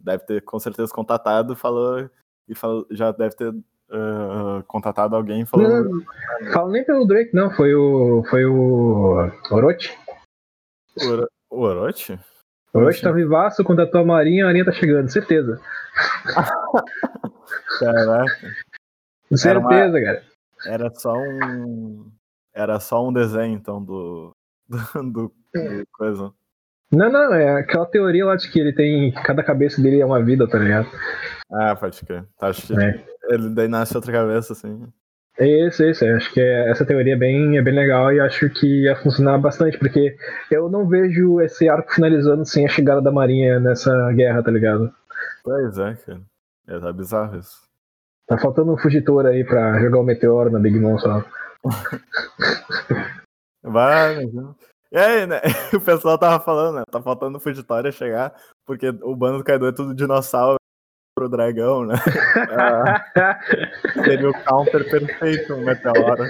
Deve 0.00 0.24
ter 0.24 0.42
com 0.42 0.58
certeza 0.58 0.92
contatado, 0.92 1.54
falou. 1.54 2.08
E 2.48 2.54
falou, 2.54 2.86
já 2.90 3.12
deve 3.12 3.36
ter 3.36 3.50
uh, 3.50 4.62
contatado 4.66 5.14
alguém 5.14 5.44
falou. 5.44 5.68
Não, 5.68 6.04
fala 6.52 6.72
nem 6.72 6.84
pelo 6.84 7.06
Drake, 7.06 7.34
não. 7.34 7.50
Foi 7.50 7.74
o. 7.74 8.24
Foi 8.30 8.46
o. 8.46 9.30
Orochi. 9.50 9.92
O, 11.50 11.60
Orochi? 11.60 12.18
O 12.72 12.78
Orochi 12.78 13.02
tá 13.02 13.12
vivaço, 13.12 13.62
contatou 13.62 14.00
a 14.00 14.04
Marinha, 14.04 14.44
a 14.44 14.46
Marinha 14.46 14.64
tá 14.64 14.72
chegando, 14.72 15.10
certeza. 15.10 15.60
Caraca. 17.80 18.54
Com 19.28 19.36
certeza, 19.36 19.74
era 19.74 19.88
uma, 19.88 20.00
cara. 20.00 20.22
Era 20.66 20.90
só 20.94 21.14
um. 21.14 22.10
Era 22.54 22.80
só 22.80 23.08
um 23.08 23.12
desenho, 23.12 23.54
então, 23.54 23.82
do. 23.82 24.32
do, 24.68 24.78
do, 24.94 25.32
do 25.54 25.86
coisa. 25.92 26.32
Não, 26.92 27.10
não, 27.10 27.32
é 27.32 27.60
aquela 27.60 27.86
teoria 27.86 28.26
lá 28.26 28.36
de 28.36 28.50
que 28.50 28.58
ele 28.58 28.72
tem. 28.72 29.12
Cada 29.12 29.42
cabeça 29.42 29.80
dele 29.80 30.00
é 30.00 30.06
uma 30.06 30.22
vida, 30.22 30.48
tá 30.48 30.58
ligado? 30.58 30.88
Ah, 31.50 31.74
pode 31.76 32.04
crer. 32.04 32.24
Tá, 32.38 32.48
acho 32.48 32.66
que 32.66 32.72
é. 32.74 33.04
ele 33.28 33.48
daí 33.50 33.68
nasce 33.68 33.96
outra 33.96 34.12
cabeça, 34.12 34.52
assim. 34.52 34.88
É 35.38 35.66
isso, 35.66 35.82
é 35.82 35.90
isso. 35.90 36.04
Acho 36.04 36.32
que 36.34 36.40
essa 36.40 36.84
teoria 36.84 37.14
é 37.14 37.16
bem, 37.16 37.56
é 37.56 37.62
bem 37.62 37.74
legal 37.74 38.12
e 38.12 38.20
acho 38.20 38.50
que 38.50 38.82
ia 38.82 38.96
funcionar 38.96 39.38
bastante, 39.38 39.78
porque 39.78 40.16
eu 40.50 40.68
não 40.68 40.86
vejo 40.86 41.40
esse 41.40 41.68
arco 41.68 41.92
finalizando 41.92 42.44
sem 42.44 42.66
a 42.66 42.68
chegada 42.68 43.00
da 43.00 43.12
Marinha 43.12 43.58
nessa 43.60 44.12
guerra, 44.12 44.42
tá 44.42 44.50
ligado? 44.50 44.92
Pois 45.44 45.78
é, 45.78 45.94
cara. 45.94 46.20
É, 46.68 46.78
tá 46.78 46.92
bizarro 46.92 47.38
isso. 47.38 47.69
Tá 48.30 48.38
faltando 48.38 48.72
um 48.72 48.78
fugitor 48.78 49.26
aí 49.26 49.42
pra 49.42 49.80
jogar 49.80 49.98
o 49.98 50.02
um 50.02 50.04
meteoro 50.04 50.50
na 50.50 50.60
Big 50.60 50.78
Mom 50.78 50.96
só. 51.00 51.20
Vai, 53.60 54.24
e 54.92 54.98
aí, 54.98 55.26
né? 55.26 55.40
O 55.74 55.80
pessoal 55.80 56.16
tava 56.16 56.42
falando, 56.42 56.76
né? 56.76 56.82
Tá 56.88 57.02
faltando 57.02 57.38
o 57.38 57.40
Fugitória 57.40 57.90
chegar, 57.90 58.32
porque 58.64 58.88
o 59.02 59.16
bando 59.16 59.38
do 59.38 59.44
Kaido 59.44 59.66
é 59.66 59.72
tudo 59.72 59.96
dinossauro 59.96 60.58
pro 61.12 61.28
dragão, 61.28 61.84
né? 61.84 61.96
Ah, 62.56 63.04
seria 64.04 64.30
o 64.30 64.44
counter 64.44 64.88
perfeito, 64.88 65.54
um 65.54 65.64
meteoro. 65.64 66.22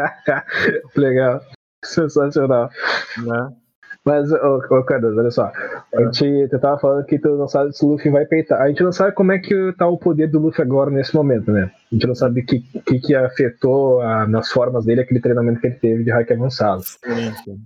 Legal. 0.96 1.42
Sensacional. 1.84 2.70
Né? 3.18 3.56
Mas, 4.04 4.32
ô, 4.32 4.56
ô 4.56 4.84
Cardoso, 4.84 5.18
olha 5.18 5.30
só. 5.30 5.52
A 5.94 6.02
gente, 6.04 6.48
tu 6.48 6.58
tava 6.58 6.78
falando 6.78 7.04
que 7.06 7.18
tu 7.18 7.36
não 7.36 7.46
sabe 7.46 7.72
se 7.72 7.84
o 7.84 7.88
Luffy 7.88 8.10
vai 8.10 8.26
peitar. 8.26 8.60
A 8.60 8.68
gente 8.68 8.82
não 8.82 8.90
sabe 8.90 9.14
como 9.14 9.30
é 9.30 9.38
que 9.38 9.72
tá 9.78 9.86
o 9.86 9.96
poder 9.96 10.26
do 10.28 10.40
Luffy 10.40 10.60
agora 10.62 10.90
nesse 10.90 11.14
momento, 11.14 11.52
né? 11.52 11.70
A 11.90 11.94
gente 11.94 12.06
não 12.08 12.14
sabe 12.14 12.40
o 12.40 12.46
que, 12.46 12.60
que, 12.60 12.98
que 12.98 13.14
afetou 13.14 14.00
a, 14.00 14.26
nas 14.26 14.50
formas 14.50 14.84
dele 14.84 15.02
aquele 15.02 15.20
treinamento 15.20 15.60
que 15.60 15.68
ele 15.68 15.76
teve 15.76 16.02
de 16.02 16.10
hack 16.10 16.32
avançado. 16.32 16.82
Sim, 16.82 17.32
sim. 17.44 17.62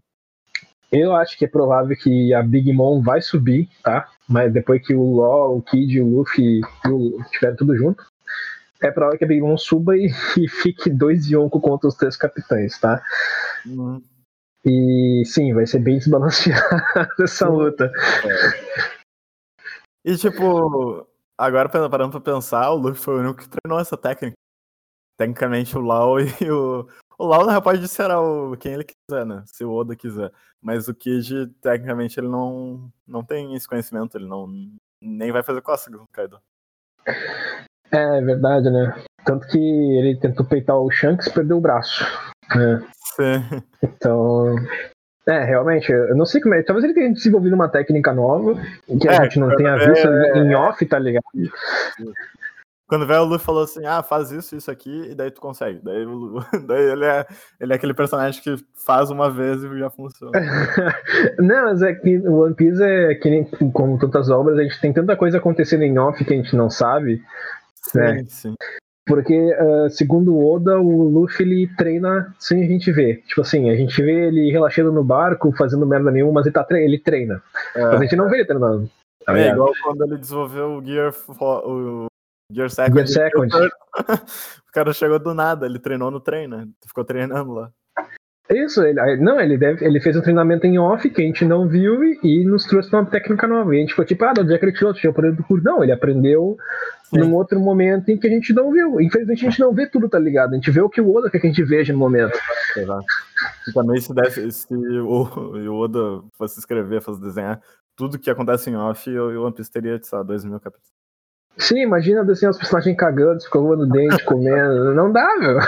Eu 0.93 1.15
acho 1.17 1.39
que 1.39 1.47
é 1.47 1.49
provável 1.49 1.97
que 1.97 2.33
a 2.35 2.43
Big 2.43 2.71
Mom 2.73 3.03
vai 3.03 3.23
subir, 3.23 3.69
tá? 3.83 4.07
Mas 4.29 4.53
depois 4.53 4.87
que 4.87 4.95
o 4.95 5.17
Law, 5.17 5.57
o 5.57 5.63
Kid, 5.63 6.01
o 6.01 6.19
Luffy 6.19 6.61
estiverem 7.25 7.57
tudo 7.57 7.77
junto, 7.77 8.05
é 8.83 8.91
provável 8.91 9.19
que 9.19 9.25
a 9.25 9.29
Big 9.29 9.41
Mom 9.41 9.57
suba 9.57 9.97
e, 9.97 10.07
e 10.37 10.49
fique 10.49 10.91
dois 10.91 11.27
Yonko 11.31 11.61
contra 11.61 11.89
os 11.89 11.95
três 11.95 12.15
capitães, 12.15 12.79
tá? 12.79 13.03
Uhum. 13.65 14.03
E 14.67 15.23
sim, 15.25 15.55
vai 15.55 15.65
ser 15.65 15.79
bem 15.79 15.97
desbalanceada 15.99 16.59
essa 17.23 17.49
luta. 17.49 17.93
E 20.05 20.17
tipo, 20.17 21.07
agora 21.39 21.69
parando 21.69 22.11
pra 22.11 22.21
pensar, 22.21 22.71
o 22.73 22.77
Luffy 22.77 23.01
foi 23.01 23.15
o 23.15 23.21
único 23.21 23.43
que 23.43 23.49
treinou 23.49 23.81
essa 23.81 23.97
técnica. 23.97 24.35
Tecnicamente 25.17 25.79
o 25.79 25.81
Lau 25.81 26.19
e 26.21 26.51
o. 26.51 26.89
O 27.19 27.25
Lau 27.25 27.47
na 27.47 27.53
real 27.53 27.63
pode 27.63 27.89
ser 27.89 28.11
o... 28.11 28.57
quem 28.59 28.75
ele 28.75 28.85
quiser, 28.85 29.25
né? 29.25 29.43
Se 29.47 29.65
o 29.65 29.73
Oda 29.73 29.97
quiser. 29.97 30.31
Mas 30.61 30.87
o 30.87 30.95
Kid, 30.95 31.47
tecnicamente, 31.63 32.21
ele 32.21 32.29
não, 32.29 32.93
não 33.07 33.25
tem 33.25 33.55
esse 33.55 33.67
conhecimento, 33.67 34.19
ele 34.19 34.27
não. 34.27 34.47
Nem 35.01 35.33
vai 35.33 35.43
fazer 35.43 35.63
cócegas 35.63 36.01
no 36.01 36.07
Kaido. 36.13 36.39
É, 37.91 38.19
é 38.19 38.21
verdade, 38.21 38.69
né? 38.69 39.03
Tanto 39.25 39.47
que 39.49 39.59
ele 39.59 40.19
tentou 40.21 40.45
peitar 40.45 40.77
o 40.77 40.91
Shanks 40.91 41.29
e 41.29 41.33
perdeu 41.33 41.57
o 41.57 41.61
braço. 41.61 42.05
Sim. 43.17 43.63
Então, 43.83 44.57
é, 45.29 45.45
realmente, 45.45 45.91
eu 45.91 46.17
não 46.17 46.25
sei 46.25 46.41
como 46.41 46.55
é. 46.55 46.63
Talvez 46.63 46.85
ele 46.85 46.95
tenha 46.95 47.13
desenvolvido 47.13 47.55
uma 47.55 47.69
técnica 47.69 48.13
nova 48.13 48.55
que 49.01 49.09
a 49.09 49.13
é, 49.13 49.23
gente 49.25 49.41
não 49.41 49.55
tenha 49.57 49.77
visto 49.77 50.09
é... 50.09 50.39
em 50.39 50.55
off, 50.55 50.85
tá 50.87 50.99
ligado? 50.99 51.25
Quando 52.89 53.05
veio 53.05 53.23
o 53.23 53.25
Luffy 53.25 53.45
falou 53.45 53.65
assim, 53.65 53.85
ah, 53.85 54.01
faz 54.01 54.31
isso, 54.31 54.55
isso 54.55 54.71
aqui, 54.71 55.11
e 55.11 55.15
daí 55.17 55.33
tu 55.33 55.41
consegue. 55.41 55.81
Daí, 55.83 56.07
daí 56.67 56.85
ele, 56.85 57.05
é, 57.05 57.27
ele 57.61 57.73
é 57.73 57.77
aquele 57.77 57.93
personagem 57.93 58.41
que 58.41 58.55
faz 58.87 59.11
uma 59.11 59.29
vez 59.29 59.65
e 59.65 59.79
já 59.79 59.91
funciona. 59.91 60.33
não, 61.39 61.65
mas 61.65 61.83
é 61.83 61.93
que 61.95 62.19
o 62.19 62.45
One 62.45 62.55
Piece 62.55 62.81
é 62.81 63.17
que 63.17 63.29
nem 63.29 63.45
como 63.73 63.99
tantas 63.99 64.31
obras, 64.31 64.57
a 64.57 64.63
gente 64.63 64.81
tem 64.81 64.93
tanta 64.93 65.17
coisa 65.17 65.39
acontecendo 65.39 65.83
em 65.83 65.99
off 65.99 66.25
que 66.25 66.33
a 66.33 66.37
gente 66.37 66.55
não 66.55 66.71
sabe. 66.71 67.21
Sim, 67.83 67.99
né? 67.99 68.25
sim. 68.29 68.55
Porque, 69.07 69.55
uh, 69.55 69.89
segundo 69.89 70.35
o 70.35 70.53
Oda, 70.53 70.81
o 70.81 71.09
Luffy 71.09 71.47
ele 71.47 71.71
treina 71.77 72.35
sem 72.41 72.65
a 72.65 72.67
gente 72.67 72.91
ver. 72.91 73.23
Tipo 73.23 73.43
assim, 73.43 73.71
a 73.71 73.77
gente 73.77 74.03
vê 74.03 74.27
ele 74.27 74.51
relaxando 74.51 74.91
no 74.91 75.05
barco, 75.05 75.53
fazendo 75.57 75.87
merda 75.87 76.11
nenhuma, 76.11 76.33
mas 76.33 76.47
ele, 76.47 76.53
tá 76.53 76.65
tre 76.65 76.85
ele 76.85 76.99
treina. 76.99 77.41
É. 77.75 77.83
Mas 77.83 77.95
a 77.95 78.03
gente 78.03 78.17
não 78.17 78.29
vê 78.29 78.39
ele 78.39 78.47
treinando. 78.47 78.91
Tá 79.25 79.39
é 79.39 79.51
igual 79.51 79.73
quando 79.85 80.05
ele 80.05 80.19
desenvolveu 80.19 80.79
o 80.79 80.85
Gear, 80.85 81.15
o 81.41 82.07
Gear 82.53 82.69
Second. 82.69 83.07
Gear 83.07 83.31
Second. 83.31 83.55
o 84.69 84.73
cara 84.73 84.93
chegou 84.93 85.21
do 85.21 85.33
nada, 85.33 85.67
ele 85.67 85.79
treinou 85.79 86.11
no 86.11 86.21
treino, 86.21 86.57
né? 86.57 86.69
Ficou 86.85 87.05
treinando 87.05 87.53
lá. 87.53 87.71
Isso, 88.49 88.83
ele, 88.83 89.17
não, 89.17 89.41
ele, 89.41 89.59
deve, 89.59 89.85
ele 89.85 90.01
fez 90.01 90.17
um 90.17 90.21
treinamento 90.21 90.67
em 90.67 90.79
off 90.79 91.09
que 91.11 91.21
a 91.21 91.25
gente 91.25 91.45
não 91.45 91.67
viu 91.69 92.05
e, 92.05 92.19
e 92.23 92.45
nos 92.45 92.65
trouxe 92.65 92.93
uma 92.93 93.05
técnica 93.05 93.47
nova. 93.47 93.75
E 93.75 93.79
a 93.79 93.81
gente 93.81 93.91
ficou 93.91 94.05
tipo, 94.05 94.25
ah, 94.25 94.35
onde 94.39 94.55
é 94.55 94.59
que 94.59 94.65
ele 94.65 94.73
tirou? 94.73 94.95
Tinha 94.95 95.11
aprendido 95.11 95.45
por. 95.49 95.61
Não, 95.63 95.83
ele 95.83 95.91
aprendeu 95.91 96.57
Sim. 97.05 97.19
num 97.19 97.35
outro 97.35 97.59
momento 97.59 98.09
em 98.09 98.17
que 98.17 98.27
a 98.27 98.31
gente 98.31 98.53
não 98.53 98.71
viu. 98.71 99.01
Infelizmente 99.01 99.45
a 99.45 99.51
gente 99.51 99.61
não 99.61 99.73
vê 99.73 99.87
tudo, 99.89 100.09
tá 100.09 100.19
ligado? 100.19 100.53
A 100.53 100.55
gente 100.55 100.71
vê 100.71 100.81
o 100.81 100.89
que 100.89 101.01
o 101.01 101.13
Oda 101.13 101.29
quer 101.29 101.41
que 101.41 101.47
a 101.49 101.51
gente 101.51 101.65
veja 101.65 101.93
no 101.93 101.99
momento. 101.99 102.39
Exato. 102.77 103.05
E 103.69 103.73
também 103.73 104.01
se, 104.01 104.15
desse, 104.15 104.51
se 104.53 104.75
o, 104.75 105.29
o 105.69 105.81
Oda 105.81 106.23
fosse 106.39 106.59
escrever, 106.61 107.03
fosse 107.03 107.21
desenhar 107.21 107.61
tudo 107.97 108.19
que 108.19 108.31
acontece 108.31 108.71
em 108.71 108.77
off, 108.77 109.11
o 109.11 109.43
One 109.43 109.55
Piece 109.55 109.71
teria, 109.71 109.99
sei 110.01 110.19
lá, 110.19 110.23
dois 110.23 110.45
mil 110.45 110.61
capítulos. 110.61 110.96
Sim, 111.59 111.81
imagina 111.81 112.21
assim, 112.31 112.47
os 112.47 112.59
personagens 112.59 112.97
cagando, 112.97 113.39
escovando 113.39 113.89
dente, 113.89 114.23
comendo. 114.27 114.95
Não 114.95 115.11
dá, 115.11 115.27
meu. 115.39 115.59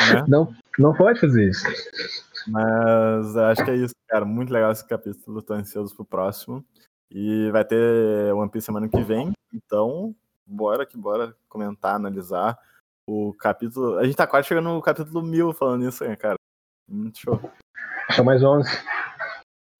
É? 0.00 0.24
Não, 0.28 0.54
não 0.78 0.94
pode 0.94 1.20
fazer 1.20 1.48
isso. 1.50 1.66
Mas 2.46 3.36
acho 3.36 3.64
que 3.64 3.70
é 3.70 3.76
isso, 3.76 3.94
cara. 4.08 4.24
Muito 4.24 4.52
legal 4.52 4.72
esse 4.72 4.86
capítulo. 4.86 5.42
Tô 5.42 5.54
ansioso 5.54 5.94
pro 5.94 6.04
próximo. 6.04 6.64
E 7.10 7.50
vai 7.50 7.64
ter 7.64 8.32
One 8.34 8.50
Piece 8.50 8.66
semana 8.66 8.88
que 8.88 9.00
vem. 9.02 9.32
Então, 9.52 10.14
bora 10.46 10.84
que 10.84 10.96
bora 10.96 11.34
comentar, 11.48 11.94
analisar 11.94 12.58
o 13.06 13.32
capítulo. 13.34 13.98
A 13.98 14.04
gente 14.04 14.16
tá 14.16 14.26
quase 14.26 14.48
chegando 14.48 14.68
no 14.68 14.82
capítulo 14.82 15.22
mil 15.22 15.52
falando 15.52 15.88
isso, 15.88 16.04
né, 16.04 16.16
cara? 16.16 16.36
Muito 16.88 17.18
show. 17.18 17.40
Só 18.10 18.22
mais 18.22 18.42
11. 18.42 18.68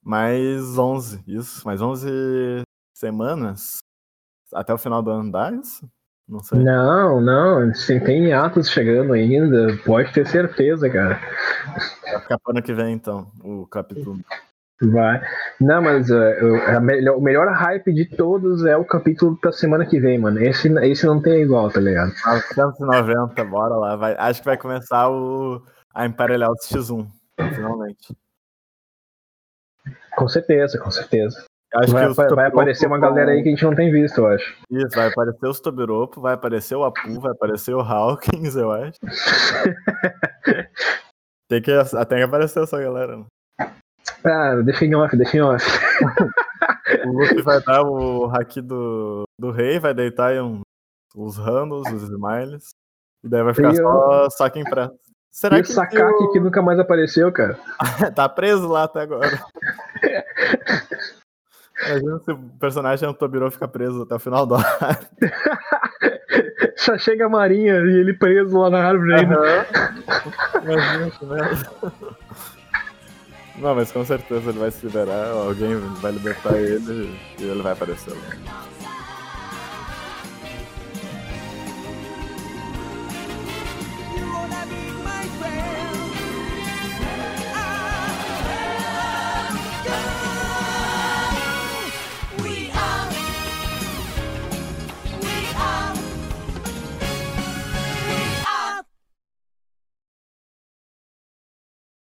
Mais 0.09 0.79
11, 0.79 1.23
isso. 1.27 1.66
Mais 1.66 1.83
11 1.83 2.62
semanas. 2.97 3.77
Até 4.55 4.73
o 4.73 4.79
final 4.79 5.03
do 5.03 5.11
ano 5.11 5.31
dá 5.31 5.53
isso? 5.53 5.87
Não 6.27 6.38
sei. 6.38 6.61
Não, 6.61 7.21
não. 7.21 7.75
Se 7.75 8.01
tem 8.01 8.33
atos 8.33 8.71
chegando 8.71 9.12
ainda, 9.12 9.77
pode 9.85 10.11
ter 10.14 10.27
certeza, 10.27 10.88
cara. 10.88 11.21
Vai 12.11 12.21
ficar 12.23 12.38
para 12.38 12.53
ano 12.55 12.62
que 12.62 12.73
vem, 12.73 12.94
então, 12.94 13.31
o 13.44 13.66
capítulo. 13.66 14.18
Vai. 14.81 15.21
Não, 15.61 15.83
mas 15.83 16.09
uh, 16.09 16.81
melhor, 16.81 17.18
o 17.18 17.21
melhor 17.21 17.53
hype 17.53 17.92
de 17.92 18.07
todos 18.07 18.64
é 18.64 18.79
o 18.79 18.87
capítulo 18.87 19.38
da 19.42 19.53
semana 19.53 19.85
que 19.85 20.01
vem, 20.01 20.18
mano. 20.18 20.40
Esse, 20.40 20.68
esse 20.87 21.05
não 21.05 21.21
tem 21.21 21.42
igual, 21.42 21.71
tá 21.71 21.81
ligado? 21.81 22.14
990, 22.57 23.44
bora 23.44 23.77
lá. 23.77 23.94
Vai, 23.97 24.16
acho 24.16 24.40
que 24.40 24.47
vai 24.47 24.57
começar 24.57 25.11
o, 25.11 25.62
a 25.94 26.07
emparelhar 26.07 26.49
o 26.51 26.55
X1, 26.55 27.07
finalmente. 27.55 28.16
Com 30.16 30.29
certeza, 30.29 30.79
com 30.79 30.90
certeza. 30.90 31.44
Acho 31.74 31.92
vai, 31.92 32.09
que 32.09 32.35
vai 32.35 32.46
aparecer 32.46 32.87
uma 32.87 32.98
galera 32.98 33.33
aí 33.33 33.42
que 33.42 33.48
a 33.48 33.53
gente 33.53 33.64
não 33.64 33.74
tem 33.74 33.92
visto, 33.92 34.18
eu 34.18 34.27
acho. 34.27 34.57
Isso, 34.70 34.96
vai 34.96 35.09
aparecer 35.09 35.46
os 35.46 35.61
Tobiropo, 35.61 36.20
vai 36.20 36.33
aparecer 36.33 36.74
o 36.74 36.85
Apu, 36.85 37.20
vai 37.20 37.33
aparecer 37.33 37.74
o 37.74 37.81
Hawkins, 37.81 38.57
eu 38.57 38.72
acho. 38.72 38.98
tem, 41.46 41.61
que, 41.61 41.72
tem 42.09 42.18
que 42.18 42.24
aparecer 42.24 42.62
essa 42.62 42.81
galera. 42.81 43.18
Né? 43.18 43.27
Ah, 44.24 44.57
deixa 44.64 44.87
em 44.87 44.94
off, 44.94 45.14
deixa 45.14 45.37
em 45.37 45.40
off. 45.42 45.64
o 47.07 47.12
Luffy 47.12 47.42
vai 47.42 47.62
dar 47.62 47.83
o 47.83 48.27
haki 48.27 48.62
do, 48.62 49.24
do 49.38 49.51
rei, 49.51 49.79
vai 49.79 49.92
deitar 49.92 50.31
aí 50.31 50.40
um, 50.40 50.62
os 51.14 51.37
randos, 51.37 51.87
os 51.92 52.03
smiles. 52.03 52.70
E 53.22 53.29
daí 53.29 53.42
vai 53.42 53.53
ficar 53.53 53.74
só, 53.74 54.31
só 54.31 54.48
quem 54.48 54.64
presta. 54.64 54.96
Será 55.31 55.59
e 55.59 55.62
que 55.62 55.70
o 55.70 55.72
Sakaki 55.72 56.24
o... 56.24 56.33
que 56.33 56.40
nunca 56.40 56.62
mais 56.62 56.79
apareceu, 56.79 57.31
cara? 57.31 57.59
tá 58.14 58.29
preso 58.29 58.66
lá 58.66 58.85
até 58.85 59.01
agora. 59.01 59.44
Imagina 61.87 62.18
se 62.18 62.32
o 62.32 62.38
personagem 62.58 63.06
é 63.06 63.11
um 63.11 63.14
Tobirô 63.14 63.50
fica 63.50 63.68
preso 63.68 64.02
até 64.02 64.14
o 64.14 64.18
final 64.18 64.46
do 64.46 64.56
ar. 64.56 65.00
Já 66.84 66.98
chega 66.98 67.26
a 67.26 67.28
Marinha 67.28 67.74
e 67.74 68.00
ele 68.00 68.14
preso 68.14 68.58
lá 68.58 68.70
na 68.70 68.84
árvore 68.84 69.14
ainda. 69.14 69.37
Imagina 70.62 71.11
que 71.11 71.24
merda. 71.24 71.70
Não, 73.56 73.74
mas 73.74 73.90
com 73.90 74.04
certeza 74.04 74.50
ele 74.50 74.58
vai 74.58 74.70
se 74.70 74.87
liberar, 74.87 75.30
alguém 75.30 75.76
vai 76.00 76.12
libertar 76.12 76.56
ele 76.56 77.18
e 77.38 77.44
ele 77.44 77.62
vai 77.62 77.72
aparecer 77.72 78.12
lá. 78.12 78.67